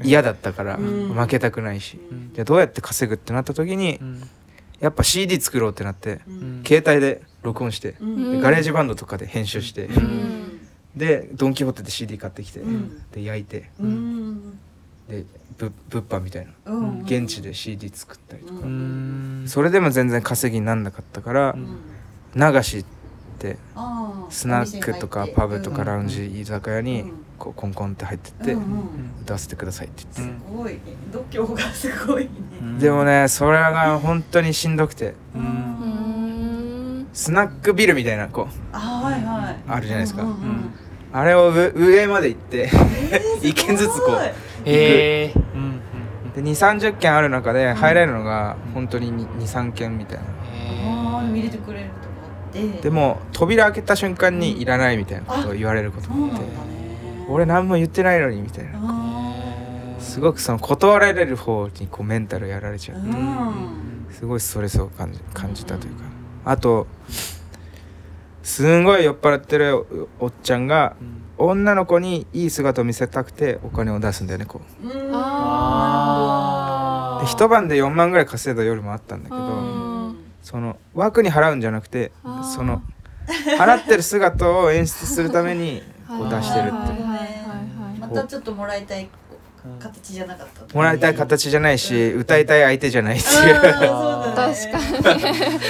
[0.00, 1.14] う嫌だったからうん。
[1.14, 2.30] 負けたくないし、うん。
[2.34, 4.28] じゃあどうやって稼ぐってなった時にうん。
[4.80, 6.62] やっぱ CD 作ろうってなってうん。
[6.66, 8.32] 携帯で録音してうん。
[8.32, 10.39] でガレージバンドとかで編集してうん
[10.96, 13.02] でドン・キホーテで CD 買ってきてうん。
[13.12, 13.70] で焼いて。
[13.80, 14.58] うん。
[15.08, 15.24] で
[15.58, 16.52] ぶ物販みたいな。
[16.72, 18.60] うん現地で CD 作ったりとか。
[18.62, 19.44] うん。
[19.46, 21.76] それでも全然稼ぎになんなかったからうん。
[22.34, 22.84] 流しっ
[23.38, 23.56] て
[24.30, 27.12] スナックとかパブとかラウンうんジ居酒屋にうん。
[27.38, 28.66] こうコンコンって入ってってうんうん。
[29.22, 30.34] 歌わせてくださいって言って。
[30.34, 30.80] すごいね。
[31.12, 32.30] 度胸がすごいね。
[32.80, 35.14] でもねそれが本当にしんどくて。
[35.34, 35.59] ううんん
[37.30, 39.56] スナックビルみたいなこうあはいはい。
[39.68, 40.22] あるじゃないですか。
[40.22, 40.70] うんうん
[41.12, 42.70] あれを上上まで行って
[43.10, 44.20] えー一軒ずつこうすごい
[44.64, 45.80] えーうん
[46.24, 46.32] うん。
[46.32, 50.24] で2 3 0軒ある中で入れるのが本当に23軒みたいな。
[51.18, 52.14] あー見れてくれるとこ
[52.46, 52.82] あって。
[52.82, 56.46] でも扉開けた瞬間にいらないみたいなことを言われることもあってね。
[57.28, 58.72] 俺何も言ってないのにみたいな。
[58.74, 63.00] あすごくその断られる方にこうメンタルやられちゃーう。
[63.04, 64.06] うん。
[64.12, 66.02] すごいストレスを感じ感じたというか
[66.44, 66.86] あと
[68.42, 70.96] すんごい酔っ払ってるおおっちゃんが
[71.38, 74.86] 女の子にいい姿を見せたくてお金を出すんだよねこう。
[74.86, 74.90] う
[77.26, 80.16] 一晩で4万ぐらい稼いだ夜もあったんだけうどん。
[80.42, 82.12] その枠に払うんじゃなくて
[82.54, 82.82] その
[83.58, 86.74] 払ってる姿を演出するためにこう出してるって
[88.00, 89.08] またちょっともらいたい
[89.78, 95.24] 形じゃなかったもらいたい形じゃないし歌いたい相手じゃないっていうそうだね確かに。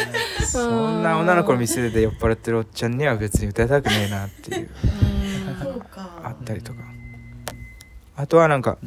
[0.46, 4.70] そんな女の子の店で酔っ払ってるおっちゃんには別に歌いたくねえなっていう。
[5.62, 6.20] そうか。
[6.24, 6.80] あったりとか。
[8.16, 8.78] あとはなんか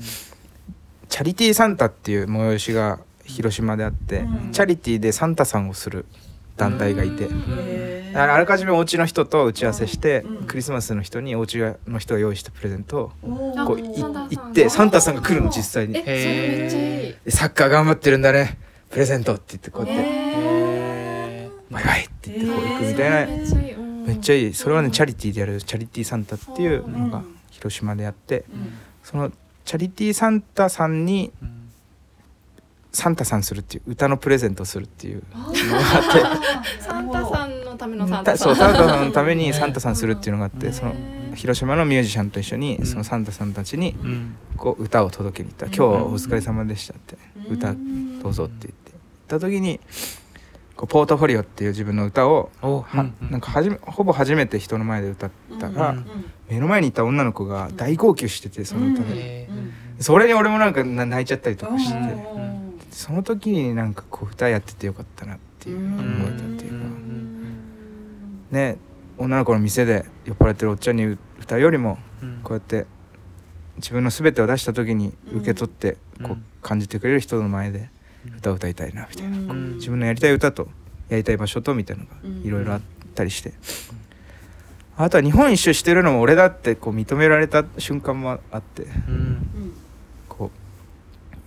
[1.09, 4.51] チャリティーサンタっていう催しが広島であってうん。
[4.51, 6.05] チャリティーでサンタさんをする
[6.57, 7.25] 団体がいて。
[7.25, 8.13] へー。
[8.13, 13.11] だからあらかじめお家の人と打ち合わせしてうんクリスマスの人にお家の人が用意したプレゼントを
[13.65, 15.97] こう行ってサンタさんが来るの実際に。
[15.97, 17.15] えそれめっちゃいい。
[17.25, 18.57] でサッカー頑張ってるんだね。
[18.89, 20.03] プレゼントって言ってこうやって。
[20.03, 23.27] へバイバイって言ってこう行くみたいな。
[23.27, 23.73] めっちゃいい。
[23.73, 24.53] うんめっちゃいい。
[24.53, 25.61] それはねチャリティーでやる。
[25.61, 27.37] チャリティーサンタっていうのがうん。
[27.49, 28.73] 広島でやってうん。
[29.03, 29.31] その
[29.65, 31.62] チャリティーサンタさんにー
[32.93, 36.79] サンタさんするっていう歌のプレゼントをするっていうあのがあって。
[36.79, 38.47] サンタさんのためのサンたタさん。
[38.49, 40.93] そうサンタさんのためにサンタさんするっていうのがあってその
[41.33, 44.35] 広島のミュージシャンと一緒にうんそのサンタさんたちにうん。
[44.57, 45.73] こう歌を届けに行った「うん。
[45.73, 47.17] 今日はお疲れ様でした」って
[47.49, 47.73] 「歌
[48.21, 48.91] どうぞ」って言って。
[48.91, 49.79] 行った時に
[50.75, 56.05] こうポートフォリオっていう自分の歌をおはなんかはじめほぼ初めて人の前で歌ったらうん。
[56.47, 59.09] 目の前にいた女の子が大号泣しててその歌うん。
[59.09, 59.49] でへ
[59.99, 61.97] それに俺もなんかな泣いちゃったりとかして。
[61.97, 66.75] うんその時になんかこう歌やっててよかったなっていううん思えたっていうか。
[66.75, 68.47] うん。
[68.51, 68.77] ね
[69.17, 72.39] 女の子の店で酔っ払ってるおっちゃんに歌うよりもうん。
[72.43, 72.85] こうやって
[73.77, 76.27] 自分の全てを出した時に受け取ってうん。
[76.27, 77.89] こう感じてくれる人の前で
[78.37, 79.37] 歌を歌いたいなみたいな。
[79.37, 79.75] うん。
[79.75, 80.67] 自分のやりたい歌と
[81.09, 82.41] やりたい場所とみたいなのがうん。
[82.43, 82.81] いろいろあっ
[83.15, 83.53] たりして。
[84.95, 88.85] あとは日本一周してるのも俺だってこう認められた瞬間もあって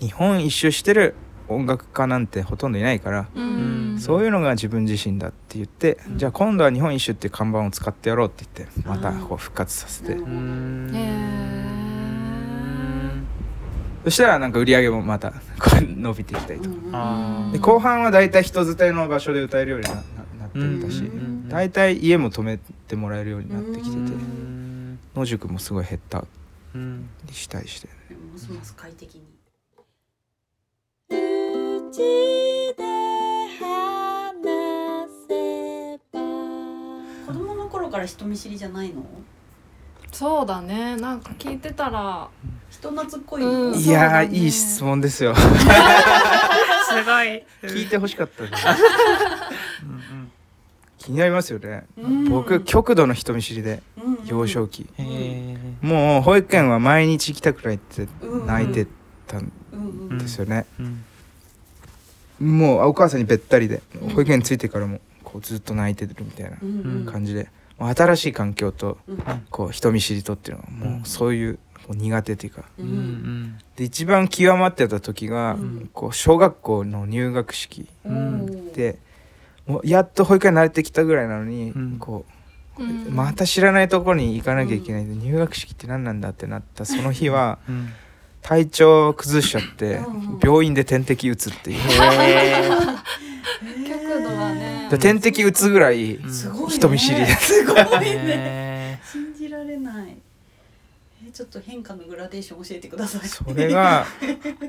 [0.00, 1.14] 日本一周してる
[1.48, 3.96] 音楽家なんてほとんどいないから、うん。
[3.98, 6.18] そういうのが自分自身だって言って、うん。
[6.18, 10.16] じゃあ今度は日本一周っていう看板を使ってやろうって言ってまたこう復活させて、
[14.04, 20.02] そしたらなんか売り上げもまた こう伸びてきたりとか、あで後半は大体人伝いの場所で歌えるようにななな
[20.46, 24.98] ってーたし、うん大体家も泊めてもらえるようになってきてて、うん。
[25.14, 26.24] 野宿もすごい減った
[26.74, 27.08] うん。
[27.24, 27.88] りしたりして。
[28.32, 29.24] ますます快適に
[31.96, 32.02] 子
[37.32, 39.02] 供の頃から人見知りじゃないの？
[40.12, 40.96] そうだね。
[40.96, 42.28] なんか聞いてたら。
[42.70, 43.78] 人懐っこい、うん。
[43.78, 45.34] いやいい質問ですよ。
[45.40, 47.42] すごい。
[47.64, 48.66] 聞いてほしかったです
[49.82, 50.30] うん。
[50.98, 52.28] 気になりますよね、うん。
[52.28, 54.26] 僕極度の人見知りでうんうん。
[54.26, 54.86] 幼少期、
[55.80, 58.86] もう保育園は毎日行きたくないってうん泣いて
[59.26, 61.04] たんうんうんですよね、ーうん
[62.40, 64.08] もうお母さんにべったりでうん。
[64.10, 69.18] 保育園に着いてからもこうずっと泣いてるみたいな感じで、もう新しい環境とうん。
[69.50, 72.64] こう人見知りとっていうのはもうそういうこう苦手というか。
[72.78, 72.88] ううん。
[72.88, 75.90] んで一番極まってた時が、うん。
[75.92, 78.72] こう小学校の入学式うん。
[78.72, 78.98] で
[79.66, 81.96] もうやっと保育園慣れてきたぐらいなのに、うん。
[81.98, 82.24] こ
[82.78, 83.14] ううん。
[83.14, 87.88] また知らないところに行かなきゃいけないで、入学式って何なんだってなったその日はうん
[88.46, 91.78] 体調崩しちゃってうん病院で点滴打つっていう。
[93.88, 94.86] 極度だね。
[94.90, 96.74] で点滴打つぐらいうんすごいね。
[96.76, 97.16] 人見知り。
[97.20, 97.80] ですすごいね。
[98.00, 100.16] へ信じられない。
[101.26, 103.26] えちょっと変化のグラデーション教えてください。
[103.26, 104.06] それが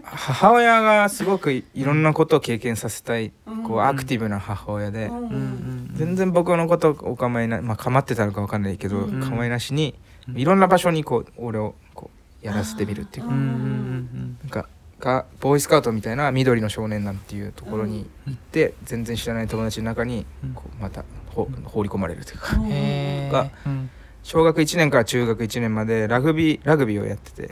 [0.04, 3.63] 母親がすごくいろんなことを経験させたいうん。
[3.63, 5.12] こうアクティブな母親で
[5.94, 9.20] 全然僕のことお構いなまあ構ってたのか分かんないけどうん。
[9.22, 9.94] 構いなしに
[10.30, 10.38] うん。
[10.40, 11.76] いろんな場所にこう俺を
[12.41, 13.26] やらせてみるっていう。
[13.26, 14.69] かなんか
[15.00, 20.54] がボーイスカウトみたいな緑の少年団っていうところに行って全然知らない友達の中にうん。
[20.54, 23.52] こうまたほ放り込まれるというか。
[24.23, 27.52] 小学1年から中学1年までラグビーラグビーをやってて。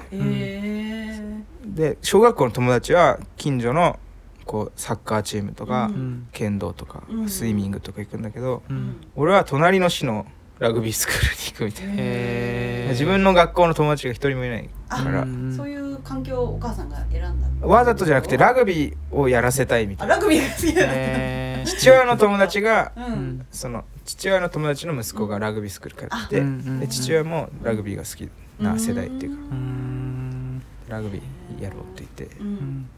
[1.66, 4.00] で小学校の友達は近所の
[4.46, 5.90] こうサッカーチームとか、
[6.32, 7.30] 剣道とか、うん。
[7.30, 8.98] スイミングとか行くんだけどうん。
[9.16, 10.28] 俺は隣の市の
[10.60, 15.54] ラグビースクールに行くみたいな、自分の学校の友達が一人もいないあから、うん。
[15.56, 17.68] そういう環境をお母さんが選んだ。
[17.68, 20.14] わざとじゃなくてラグビーをやらせたいみたいな。
[20.16, 20.92] あラグビーが好きだった。
[20.94, 21.68] へー。
[21.68, 23.14] 父親の友達がううん。
[23.40, 28.30] んその父親の友達の息子がラグビースクール通ってて、うんうんで父親もラグビーが好き
[28.64, 30.62] な世代っていうか、うん。
[30.88, 32.54] ラグビーやろうって言ってううん。
[32.54, 32.90] ん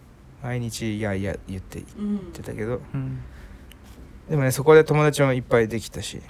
[0.44, 2.82] 毎日いやいや言って言うんってたけど。
[2.94, 3.20] うん。
[4.30, 6.22] でもねそこで友達もいっぱいできたし、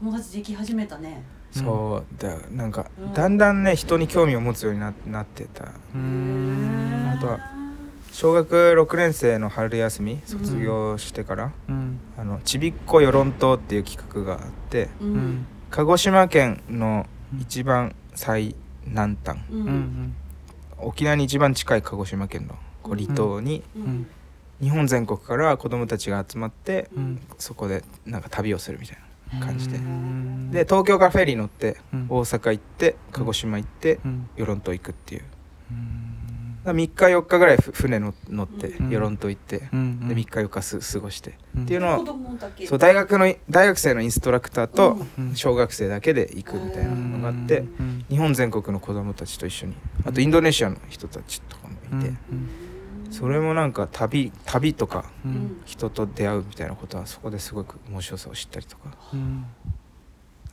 [0.00, 1.22] 友達でき始めたね。
[1.32, 3.12] うんそうだなんかうん。
[3.14, 5.72] だんだんね人に興味を持つようにななってた。
[5.94, 7.10] うん。
[7.16, 7.40] あとは
[8.12, 11.98] 小学6年生の春休み卒業してから、うん。
[12.18, 14.88] あのちびっこ与論島っていう企画があって
[15.70, 17.06] 鹿児島県の
[17.40, 19.38] 一番最南端
[20.78, 23.62] 沖縄に一番近い鹿児島県のこう離島に
[24.60, 27.20] 日本全国から子どもたちが集まってうん。
[27.38, 29.07] そこでなんか旅をするみたいな
[29.40, 29.76] 感じで。
[29.76, 30.50] うん。
[30.50, 32.06] で東京からフェリー乗ってうん。
[32.08, 34.28] 大阪行って鹿児島行ってうん。
[34.36, 35.24] 与論島行くっていう。
[35.70, 36.14] うん。
[36.64, 38.86] 3日4日ぐらいふ船の乗ってうん。
[38.88, 40.08] 与論島行ってうん。
[40.08, 41.38] で3日4日す過ごして。
[41.56, 41.62] うん。
[41.62, 42.06] 子っていうのを
[42.66, 45.34] そう大学の大学生のインストラクターとうん。
[45.34, 48.04] 小学生だけで行くみたいなのがあってうん。
[48.08, 52.08] 日本全国の子どもたちと一緒にあとインドネシアの人たちとかもいて。
[52.08, 52.67] うん
[53.10, 55.34] それもなんか旅旅とかううん。
[55.34, 58.96] ん人と出会うみたいなことはそこですごく面白さを知ったりとか。
[59.12, 59.44] うん。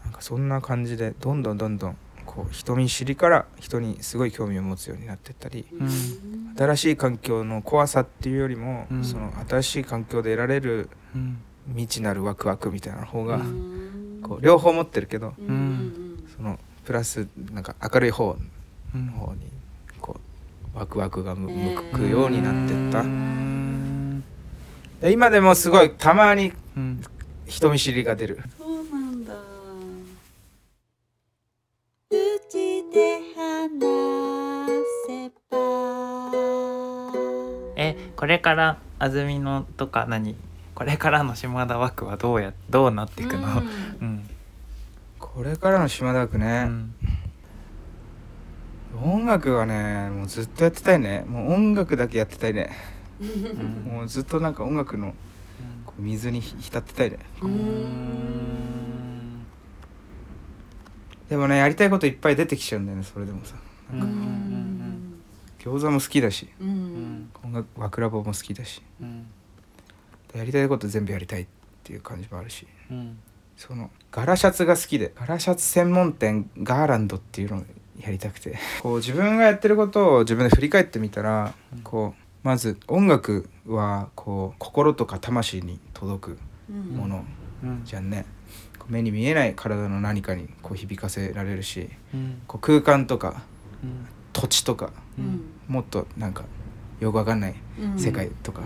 [0.03, 6.55] なんかそんな感じでどんどんどんどんこう人見知りから人にすごい興味を持つようになってったりうん。
[6.57, 9.03] 新しい環境の怖さっていうよりも、うん。
[9.03, 11.37] その新しい環境で得られるうん。
[11.69, 14.19] 未知なるワクワクみたいな方が、うん。
[14.21, 15.33] こう両方持ってるけど
[16.35, 18.37] そのプラスなんか明るい方
[18.93, 19.07] うん。
[19.07, 19.51] の方に
[20.75, 24.23] ワクワクが向向くようになってった、うん
[25.01, 27.01] で今でもすごいたまにうん。
[27.47, 28.39] 人見知りが出る。
[28.57, 29.35] そうなんだ。
[37.75, 40.35] えこれから安住のとか何？
[40.73, 43.61] これからの島田枠はどうやどうなっていくの？
[44.01, 44.27] うん。
[45.19, 46.95] これからの島田区うね、ん
[49.03, 51.25] 音楽はねもうずっとやってたいね。
[51.27, 52.71] もう音楽だけやってたいね。
[53.19, 55.13] う んもうずっとなんか音楽の
[55.97, 57.19] 水にひ浸ってたいね。
[61.29, 63.55] でもねやりたいこといっぱい出てきちゃうんだよねそれでもさ。
[65.59, 66.47] 餃子も好きだし。
[66.59, 66.71] ううん。
[67.23, 68.83] ん音楽和クラボも好きだし。
[69.01, 69.25] うん。
[70.35, 71.47] やりたいこと全部やりたいっ
[71.83, 72.67] ていう感じもあるし。
[72.91, 73.17] うん。
[73.57, 77.63] その柄シャツが好きで柄シャツ専門店ガーランドっていうのを
[77.99, 78.57] やりたくて。
[78.81, 86.37] こう自分がやってることを自分で振り返ってみたらうんこうまず音楽はこう心とか魂に届く
[86.69, 86.95] うん。
[86.95, 87.25] もの
[87.63, 87.81] うん。
[87.85, 88.25] じゃんね。
[88.77, 92.41] こう目に見えない体の何かにこう響かせられるしうん。
[92.47, 93.43] こう空間とか
[93.83, 94.07] うん。
[94.33, 95.41] 土地とかうん。
[95.67, 96.45] もっとなんか
[96.99, 97.99] よくわかんないうん。
[97.99, 98.61] 世界とか、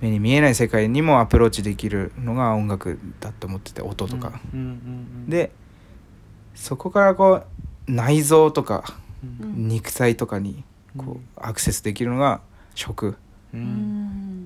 [0.00, 4.40] 目に見えない世界にもアプローチできるのが音楽だと思ってて音とか、
[5.28, 5.52] で
[6.54, 7.44] そこからこう
[7.90, 8.84] 内臓とか
[9.42, 10.64] 肉体とかに
[10.96, 12.40] こうアクセスできるのが
[12.74, 13.16] 食。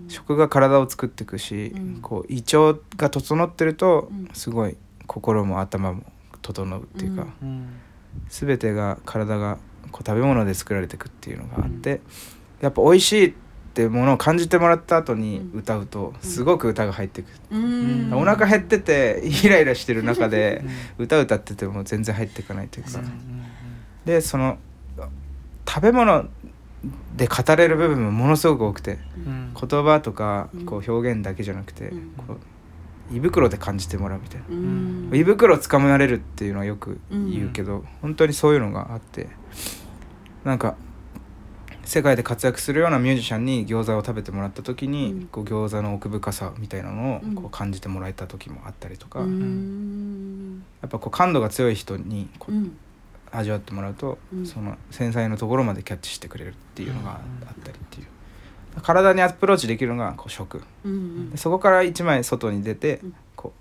[0.08, 1.98] 食が体を作っていくし、うん。
[2.00, 4.28] こう胃腸が整ってるとうん。
[4.32, 4.76] すごい
[5.06, 6.02] 心も頭も
[6.42, 7.68] 整うっていうか、うん。
[8.28, 9.58] 全てが体が
[9.92, 12.00] こう食べ物で作られていくっていうのがあって、
[12.60, 13.34] やっぱ美味しい
[13.74, 15.58] ってものを感じてもらった後にうん。
[15.58, 18.10] 歌うとすごく歌が入ってくる、うん。
[18.14, 20.64] お腹減っててイライラしてる中で
[20.96, 23.00] 歌歌ってても全然入っていかないというか。
[24.04, 24.58] でその
[25.66, 26.26] 食べ物
[27.16, 29.54] で語れる部分もものすごく多くてうん。
[29.54, 30.66] 言葉とかうん。
[30.66, 32.12] こう表現だけじゃなくて、うん。
[32.28, 34.46] こう胃袋で感じてもらうみたいな。
[34.50, 35.10] うん。
[35.12, 39.28] 胃袋つかまれるっていうのはよく言うけど、本当にそういうのがあって
[40.44, 40.76] なんか
[41.84, 45.26] 世界で活躍するようなミュージシャンに餃子を食べてもらった時に、うん。
[45.26, 47.34] こう餃子の奥深さみたいなのをうん。
[47.34, 50.64] こう感じてもらえた時もあったりとか、うん。
[50.82, 52.76] やっぱこう感度が強い人にこううん。
[53.30, 54.46] 味わってもらうと、うん。
[54.46, 58.06] その繊細なところまでキャッチしてくれるっていうのがあったりっていう。
[58.82, 60.62] 体にアプローチできるのがこう食。
[60.84, 63.14] うんでそこから一枚外に出てうん。
[63.36, 63.52] こ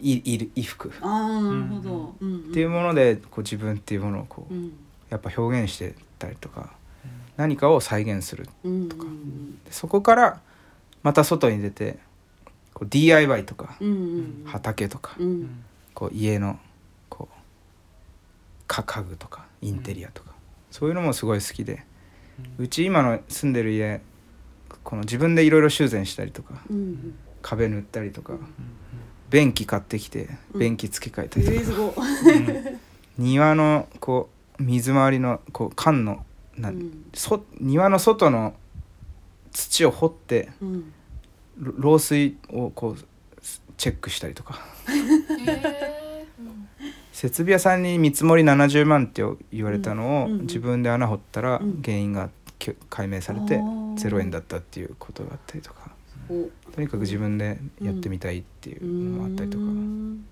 [0.00, 0.88] うい衣衣服。
[1.00, 2.14] なるほど。
[2.20, 2.36] うん。
[2.36, 4.72] っていうものでこう自分っていうものをこううん。
[5.10, 6.76] やっぱ表現してたりとか
[7.38, 8.88] 何かを再現するうん。
[8.88, 8.96] で
[9.72, 10.40] そこから
[11.02, 11.98] また外に出て
[12.74, 15.64] こう DIY とかうんうん畑とかうん。
[15.94, 16.58] こう家の
[17.08, 20.32] こうか家具とかインテリアとか
[20.70, 21.84] そういうのもすごい好きで
[22.58, 24.00] うち今の住んでる家
[24.84, 28.34] この自分でいろいろ修繕したりとかうん壁塗ったりとか
[29.30, 30.60] 便器買ってきてうん。
[30.60, 32.00] 便器付け替ええたりとか。
[32.00, 32.78] ーすごい。
[33.16, 36.24] 庭のこう水回りのこう缶の
[36.58, 37.04] なうん。
[37.14, 38.54] そ庭の外の
[39.52, 40.92] 土を掘ってうん。
[41.58, 42.96] ろ漏水をこう
[43.76, 44.60] チェックしたりとか。
[44.86, 46.26] へ
[47.12, 50.32] 設備屋さんに見積もり70万って言われたのを、うん。
[50.32, 51.82] うん自分で穴掘ったらうん。
[51.82, 53.94] 原因がきゅ解明されてあー。
[53.96, 55.90] 0円だったっていうことがあったりとか。
[56.28, 56.48] お。
[56.72, 60.24] とにかく自分でやってみたいっていうのもあったりとか、うん。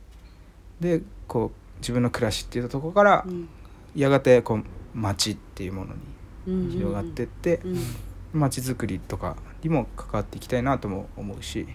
[0.81, 3.49] でこう自分の暮らしっていうところからうん。
[3.97, 6.05] やがてこう街っていうものうんに
[6.47, 7.79] 広がってってうん。
[8.33, 11.67] 街づくりとかにも関わっていきたいなとも思うし。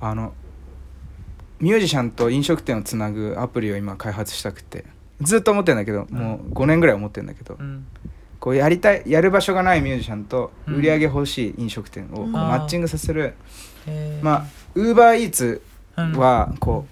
[0.00, 0.34] あの
[1.60, 4.84] ミュージシャンと飲食店をつなぐアプリを今開発したくて
[5.20, 7.56] ずっと思ってんだけどもう5年ぐらい思ってんだけど、
[8.40, 10.74] こうやりたいやる場所がないミュージシャンとうん。
[10.74, 12.32] 売り上げ欲しい飲食店をこううん。
[12.32, 13.34] マッチングさせる、
[14.20, 15.62] まあウーバーイーツ
[15.96, 16.12] うん。
[16.18, 16.86] はこ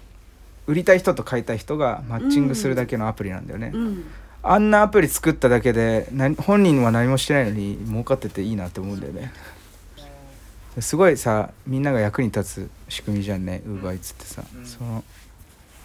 [0.67, 4.05] う売りたい人と買いたい人がマッチングするだけのアプリなんだよね、うん
[4.43, 9.31] あんなアプリ作っただけで何本人は何もしてないのに儲かってていいなって思うんだよね。
[10.79, 14.65] すごいさみんなが役に立つ仕組みじゃんねウーバーイーツってさ、うん。
[14.65, 15.03] その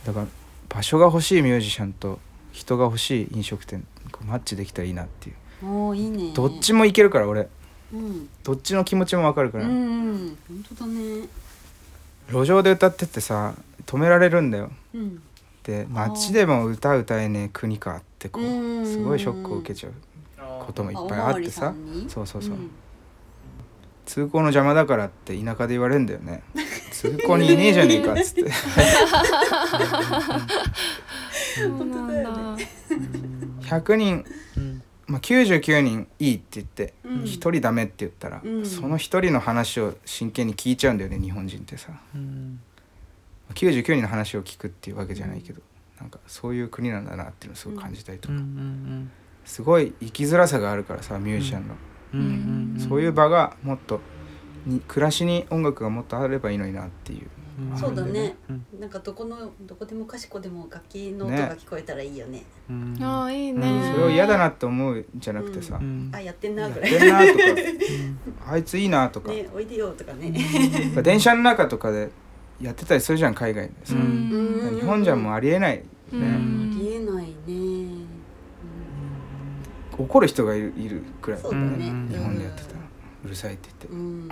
[0.05, 0.27] だから
[0.69, 2.19] 場所が欲しいミュージシャンと
[2.53, 5.37] 人が欲しい飲食店こうマッチできたらいいなっていう。
[5.67, 6.33] おーいいね。
[6.35, 7.49] どっちもいけるから俺。
[7.93, 8.29] うん。
[8.43, 9.71] どっちの気持ちもわかるから、うん。
[9.71, 11.29] うん本当だね。
[12.31, 13.55] 路上で歌ってってさ
[13.87, 14.71] 止められるんだよ。
[14.95, 15.23] うん。
[15.63, 19.93] で街でも歌歌えねえ国かってこうんうすごいショックを受けちゃう
[20.67, 21.75] こともいっぱいあってさ。
[22.09, 22.57] そうそうそう、
[24.05, 26.43] 通行の邪魔だからって田舎で言われるんだよね。
[26.91, 28.51] 通行にいねえじゃねえかっつって。
[28.51, 28.59] そ
[31.67, 32.23] うなん。
[32.25, 32.57] だ
[33.63, 34.25] 100人、
[34.57, 34.83] うん。
[35.07, 37.13] まあ、99人いいって言ってうん。
[37.23, 38.67] 1人ダメって言ったら、うん。
[38.67, 41.93] その1人の話を真剣に聞いちゃうんだよね日本人ってさ。
[42.15, 42.61] うん。
[43.55, 45.61] 99人の話を聞くっていうわけじゃないけど
[46.01, 49.11] なんかそういう国なんだなっていうのをすごい感じたりとか、うんうん
[49.49, 51.75] すごい生きづらさがあるからさミュージシャンの、
[52.13, 52.87] うんうんうん。
[52.87, 54.01] そういう場がもっと
[54.67, 57.29] に暮らしに音楽がもっとあればいいのになっていう、
[57.73, 57.79] うん。
[57.79, 58.37] そうだね。
[58.51, 58.67] うん。
[58.79, 62.43] なんかどこのどこでもかしこでも楽器の音ねが聞こえたらいいよね。
[62.69, 62.99] うん。
[63.01, 63.61] ああいいうん。
[63.61, 66.11] ねそれを嫌だなって思うんじゃなくてさ、うん。
[66.13, 67.43] あやってんなやっぐらいてんなとか。
[68.53, 70.31] あいついいなとか、ねおいでよとかね。
[71.03, 72.11] 電車の中とかで
[72.61, 74.79] やってたりするじゃん海外でさ、うん。
[74.81, 75.85] 日本じゃもうありえない、ね。
[76.13, 76.73] うん。
[76.77, 78.09] ありえないね。
[79.97, 81.65] 怒る人がいるいるくらいそうだね。
[81.65, 82.81] うん日本でやってたら。
[83.25, 84.29] うるさいって言って、うん。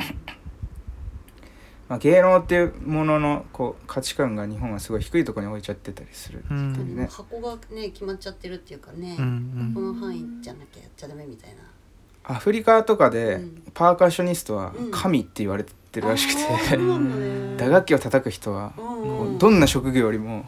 [1.89, 6.72] まあ、芸能っていうもののこう価値観が日本はすごい低いところに置いちゃってたりする、うん。
[6.72, 6.97] 確かに。
[6.97, 7.09] ね。
[7.11, 9.16] 箱がね決まっちゃってるっていうかね。
[9.18, 11.62] うんこの範囲じゃなきゃやっちゃダメみたいな。
[12.29, 13.62] アフリカとかでうん。
[13.72, 14.91] パーカッショニストはうん。
[14.91, 16.76] 神って言われてるらしくて、
[17.57, 18.72] 打楽器を叩く人は
[19.38, 20.44] どんな職業よりも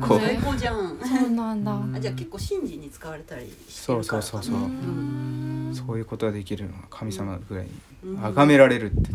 [0.00, 0.98] こう、最高じゃん。
[0.98, 1.72] そうなんだ。
[1.72, 4.66] うんあじゃあ結構神事に使われたりしてそうるからそうそうそう、う。
[4.68, 5.72] ん。
[5.74, 7.70] そういうことができるのは神様ぐらいに
[8.04, 8.16] うん。
[8.18, 9.10] 崇められるって。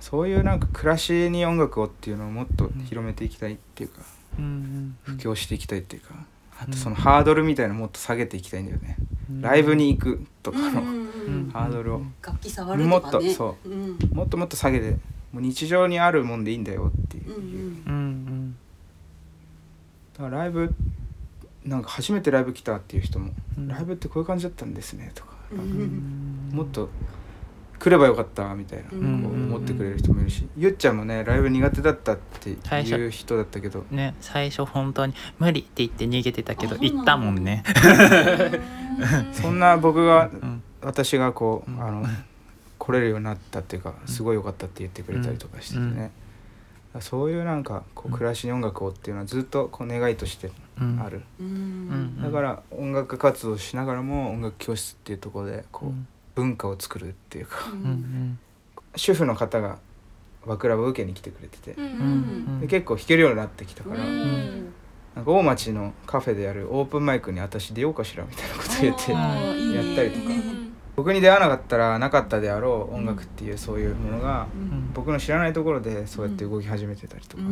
[0.00, 4.00] そういうなんか暮らしに音楽をっていうのをもっと広めていきたいっていうか
[4.38, 4.96] うん。
[5.02, 6.14] 布教していきたいっていうか
[6.62, 8.96] あとそのハードルみたいなのもっと下げていきたいんだよね。
[9.30, 9.40] うん。
[9.40, 10.82] ライブに行くとかの。
[11.52, 12.02] ハードルを。
[12.22, 13.00] 楽器触るとかね。
[13.02, 13.68] もっとそう。
[13.68, 13.98] ん。
[14.12, 14.96] もっともっと下げて
[15.32, 17.28] もう日常にあるもんでいいんだよっていう。
[17.28, 17.42] うんうん。
[17.44, 18.56] うん
[20.18, 20.74] だからライブ
[21.64, 23.68] なんか初めてライブ来たっていう人もうん。
[23.68, 25.30] ライブってこういう感じだったんですねとか。
[26.52, 26.90] もっと
[27.80, 33.86] 来ればよかったみたいな思ってくれる人もいるしゆっちゃんもねライブ苦手だったっていう人だったけど。
[33.90, 37.64] ね最初本当に無理って言って逃げてたけど行ったもんね。
[39.32, 40.62] そんな僕がうん。
[40.82, 41.82] 私がこううん。
[41.82, 42.06] あの
[42.78, 45.96] 来れるようになったっていうかすごい良かったって言ってくれたりとかしててうん。
[45.96, 46.10] ね
[47.00, 51.00] そういうなんかこううん暮らしに音楽をっていうのはずっとこう願いとしてうん。
[51.02, 51.22] ある。
[51.40, 52.22] ううんん。
[52.22, 57.82] だから音楽活動しながらも音楽教室っていうところでこううん文化を作るっていうかうん。
[57.82, 58.38] うん
[58.96, 59.78] 主婦の方が
[60.44, 61.72] バクラバを受けに来てくれてて。
[61.72, 61.88] うんう
[62.56, 64.72] んで結構弾けるようになってきたからうん。
[65.14, 70.34] なんか大町のカフェでやるオープンマイクに私出ようかしらみたいなこと言ってやったりとか。
[70.96, 74.90] 僕に出会わなかったらなかったであろう音楽っていうそういうものがうん。
[74.92, 77.42] 僕の知らないところでそうやって動き始めてたりとか、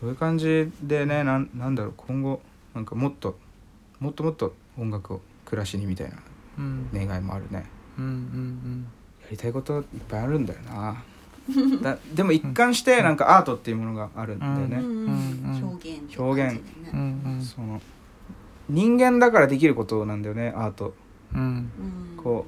[0.00, 2.40] そういう感じでねなんなんだろう今後
[2.74, 3.38] なんかもっと
[4.00, 6.16] もっともっと音楽を暮らしにみたいな。
[6.16, 7.64] うん願いもあるね。
[7.98, 8.86] うんうん
[9.22, 11.02] やりたいこといっぱいあるんだよな。
[11.82, 16.60] だでも一貫してなんかアートっていうものがあるんだよね、うんうん表現表現。
[17.44, 17.80] その
[18.68, 20.94] 人間だからできることなんだよねアート。
[21.34, 21.40] うん。
[21.40, 21.70] うん
[22.16, 22.46] こ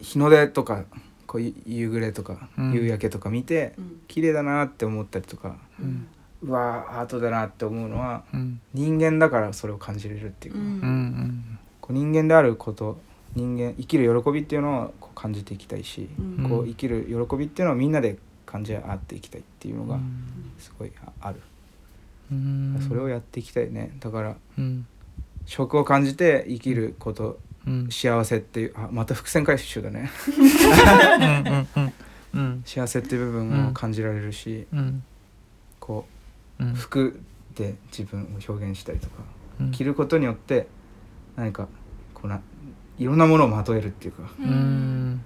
[0.00, 0.84] う日の出とか
[1.26, 2.72] こうゆ夕暮れとか、うん。
[2.72, 4.00] 夕焼けとか見てうん。
[4.08, 6.06] 綺麗だなって思ったりとかうん。
[6.42, 8.60] うわーアートだなって思うのはうん。
[8.72, 11.58] 人間だからそれを感じれるっていうか、うんうんうん
[11.88, 13.00] こう人間であること
[13.34, 16.48] 人間生きる喜びっていうのをこう感じていきたいし、うん。
[16.48, 18.16] こう生きる喜びっていうのをみんなで
[18.46, 20.52] 感じ合っていきたいっていうのがうん。
[20.58, 21.40] すごいあある、
[22.30, 22.84] うん。
[22.86, 23.96] それをやっていきたいね。
[24.00, 24.86] だからうん。
[25.46, 27.88] 食を感じて生きることうん。
[27.90, 30.10] 幸せっていうあまた伏線回収だね。
[32.64, 35.02] 幸せっていう部分を感じられるし、うん。
[35.80, 36.06] こ
[36.60, 37.20] う服
[37.54, 39.22] で自分を表現したりとか、
[39.60, 39.70] うん。
[39.70, 40.66] 着ることによって
[41.36, 41.68] 何か
[42.20, 42.40] こうな
[42.98, 44.22] いろんなものをまとえるっていうか。
[44.40, 45.20] うん。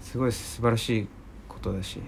[0.00, 1.08] すごい素晴らしい
[1.48, 2.00] ことだし。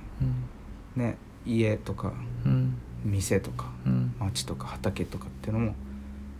[0.96, 1.02] うん。
[1.02, 2.12] ね家とか
[2.44, 2.74] うん。
[3.04, 4.14] 店とかうん。
[4.18, 5.74] 町とか畑とかっていうのも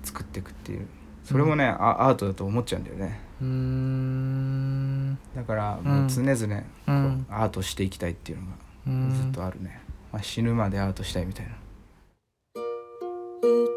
[0.03, 0.87] 作っていくっていう。
[1.25, 3.21] それもね、あアートだと思っちゃうんだよね。
[3.41, 5.19] うん。
[5.35, 6.45] だからもう常々こ
[6.89, 7.27] う、うん。
[7.29, 8.53] アートしていきたいっていうのが
[8.87, 9.15] うん。
[9.15, 9.81] ずっとあるね、
[10.13, 11.53] まあ、死ぬまでアートしたいみたいな。
[11.53, 11.57] う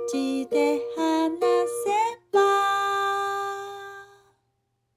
[0.10, 0.80] ちで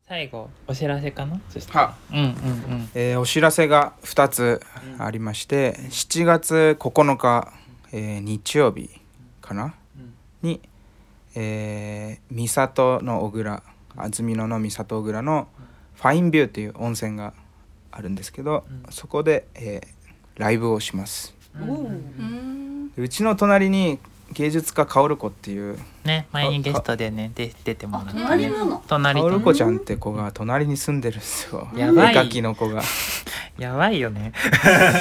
[0.09, 1.41] 最後お知らせかな？
[1.51, 1.81] そしたら。
[1.87, 1.95] は。
[2.13, 4.61] うんうんえーお知らせが2つ
[4.99, 7.53] ありまして7月9日、
[7.93, 8.89] えー日曜日
[9.41, 9.75] かな？
[9.97, 10.49] うん。
[10.49, 10.61] に、
[11.35, 13.63] えー三郷の小倉
[13.97, 15.49] 安曇野の三郷小倉の
[15.95, 17.33] ファインビューっていう温泉が
[17.91, 18.93] あるんですけど、うん。
[18.93, 19.97] そこで、えー
[20.37, 21.35] ライブをします。
[21.59, 21.71] うん。
[21.71, 23.99] おううんうちの隣に
[24.33, 28.83] 芸術家薫子っていうね前にゲストでねで出てもらったあ隣ねなの？
[28.87, 29.21] 隣。
[29.21, 31.69] と薫子ちゃんって子が隣に住んでるんですよ。
[31.77, 32.15] やばい。
[32.15, 32.83] 絵描きの子が。
[33.59, 34.33] やばいよね。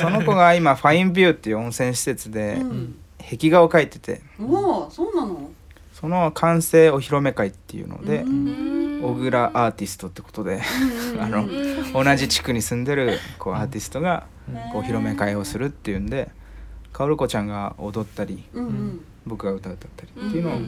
[0.02, 2.96] その子が今ファインビューっていう温泉施設でうん。
[3.30, 4.22] 壁画を描いてて。
[4.40, 5.50] おおそうなの？
[5.94, 9.02] その完成お披露目会っていうのでうん。
[9.04, 10.62] 小倉アーティストってことで
[11.20, 11.48] あの
[11.94, 14.24] 同じ地区に住んでるこうアーティストが
[14.72, 16.30] こうお披露目会をするっていうんで
[16.94, 20.60] 薫子ちゃんが踊ったりうんうん僕が歌歌ったりっていうのを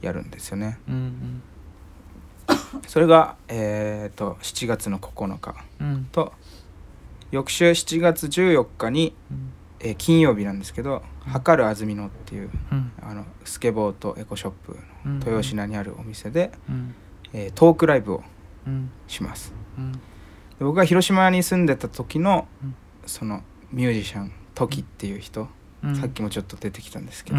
[0.00, 0.78] やるんですよね。
[0.88, 1.42] うん
[2.86, 5.86] それが、えー、と7月の9日うん。
[5.88, 6.32] うんと
[7.30, 9.52] 翌週7月14日に、うん。
[9.80, 12.92] えー金曜日なんですけど「測る安曇野」っていううん。
[13.02, 16.94] あのスケボーとエコショップうんの豊品にあるお店で、うん。
[17.32, 18.22] えートークライブを
[18.66, 18.90] うん。
[19.08, 19.52] します。
[19.78, 19.92] うん。
[19.92, 19.98] で
[20.60, 22.74] 僕が広島に住んでた時のうん。
[23.06, 23.42] その
[23.72, 25.48] ミュージシャントキっていう人、
[25.82, 25.96] うん。
[25.96, 27.38] さっきもちょっと出てきたんですけど、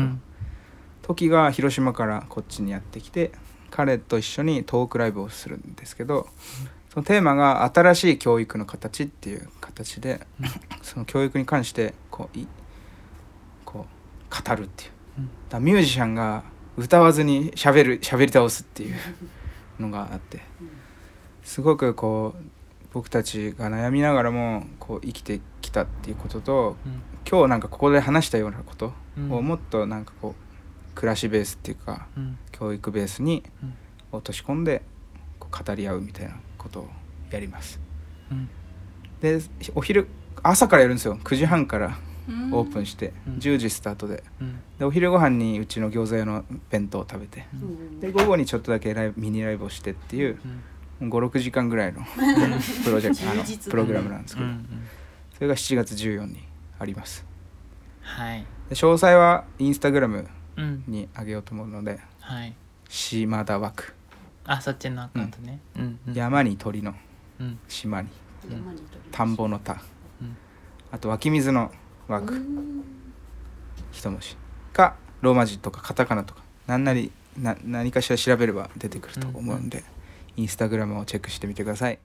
[1.05, 3.31] うんトキが広島からこっちにやってきて
[3.69, 6.27] 彼と一緒にトークライブをするんですけど
[6.91, 10.47] そのテーマが新しい教育の形っていう形で、うん
[10.81, 12.47] その教育に関してこうい
[13.65, 13.85] こ
[14.31, 16.43] う語るっていう、うんだミュージシャンが
[16.77, 18.95] 歌わずに喋る喋り倒すっていう
[19.79, 20.41] のがあって
[21.43, 22.43] すごくこう
[22.93, 27.01] 僕たちが悩みながらもこう生きてきたっていうこととうん。
[27.27, 30.44] 今日なんかここで話したようなことうんをもっとなんかこう
[30.95, 32.37] 暮らしベースっていうかうん。
[32.51, 33.73] 教育ベースにうん。
[34.11, 34.81] 落とし込んで
[35.39, 36.89] 語り合うみたいなことを
[37.31, 37.79] やります。
[38.31, 38.49] うん。
[39.21, 39.39] で
[39.75, 40.07] お昼
[40.41, 41.17] 朝からやるんですよ。
[41.23, 42.53] 9時半からうん。
[42.53, 43.33] オープンしてうん。
[43.35, 44.23] 10時スタートで。
[44.41, 44.59] うん。
[44.79, 47.45] でお昼ご飯にうちの餃子屋の弁当を食べて。
[47.53, 47.99] うん。
[47.99, 50.39] で午後にちょっとだけライブミニライブをしてっていう
[51.01, 51.09] うん。
[51.09, 52.01] 56時間ぐらいの
[52.85, 54.47] プロジェクト あのプログラムなんですけど。
[55.35, 56.37] それが7月14に
[56.79, 57.25] あります。
[58.01, 58.45] はい。
[58.69, 60.27] で詳細はインスタグラムうん
[60.87, 62.53] にあげようと思うのではい。
[62.89, 63.93] 島田枠。
[64.45, 65.59] あそっちのアカウントね。
[65.75, 65.99] うん。
[66.07, 66.93] うん山に鳥の
[67.39, 67.59] うん。
[67.67, 68.09] 島に。
[69.11, 69.73] 田んぼの田。
[70.21, 70.37] うん。
[70.91, 71.71] あと湧き水の
[72.07, 72.83] 湧くうん
[73.91, 74.37] 一文字
[74.73, 76.43] かローマ字とかカタカナとか。
[76.67, 79.83] 何なりな何かしら調べれば出てくると思うんで、
[80.35, 81.99] インスタグラムをチェックしてみてください。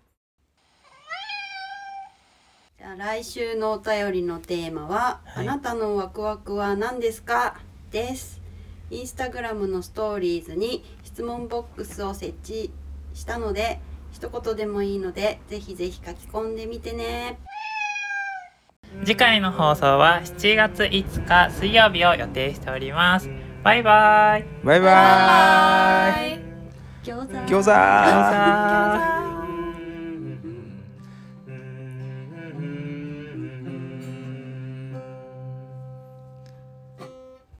[2.78, 5.48] じゃあ来週のお便りのテーマは、はい。
[5.48, 7.58] あなたのワクワクは何ですか？
[7.90, 8.39] です
[8.90, 12.72] インスタグラムのストーリーズに質問ボックスを設置
[13.14, 13.80] したので
[14.10, 17.38] 一言でもいいのでぜひぜひ書き込んでみてね。
[19.04, 23.30] 次回の放送は7月5日水曜日を予定しております。
[23.62, 24.44] バイバイ。
[24.64, 26.38] バイバーイイ。
[27.04, 27.34] 餃子。
[27.46, 27.70] 餃子。
[27.70, 29.29] 餃子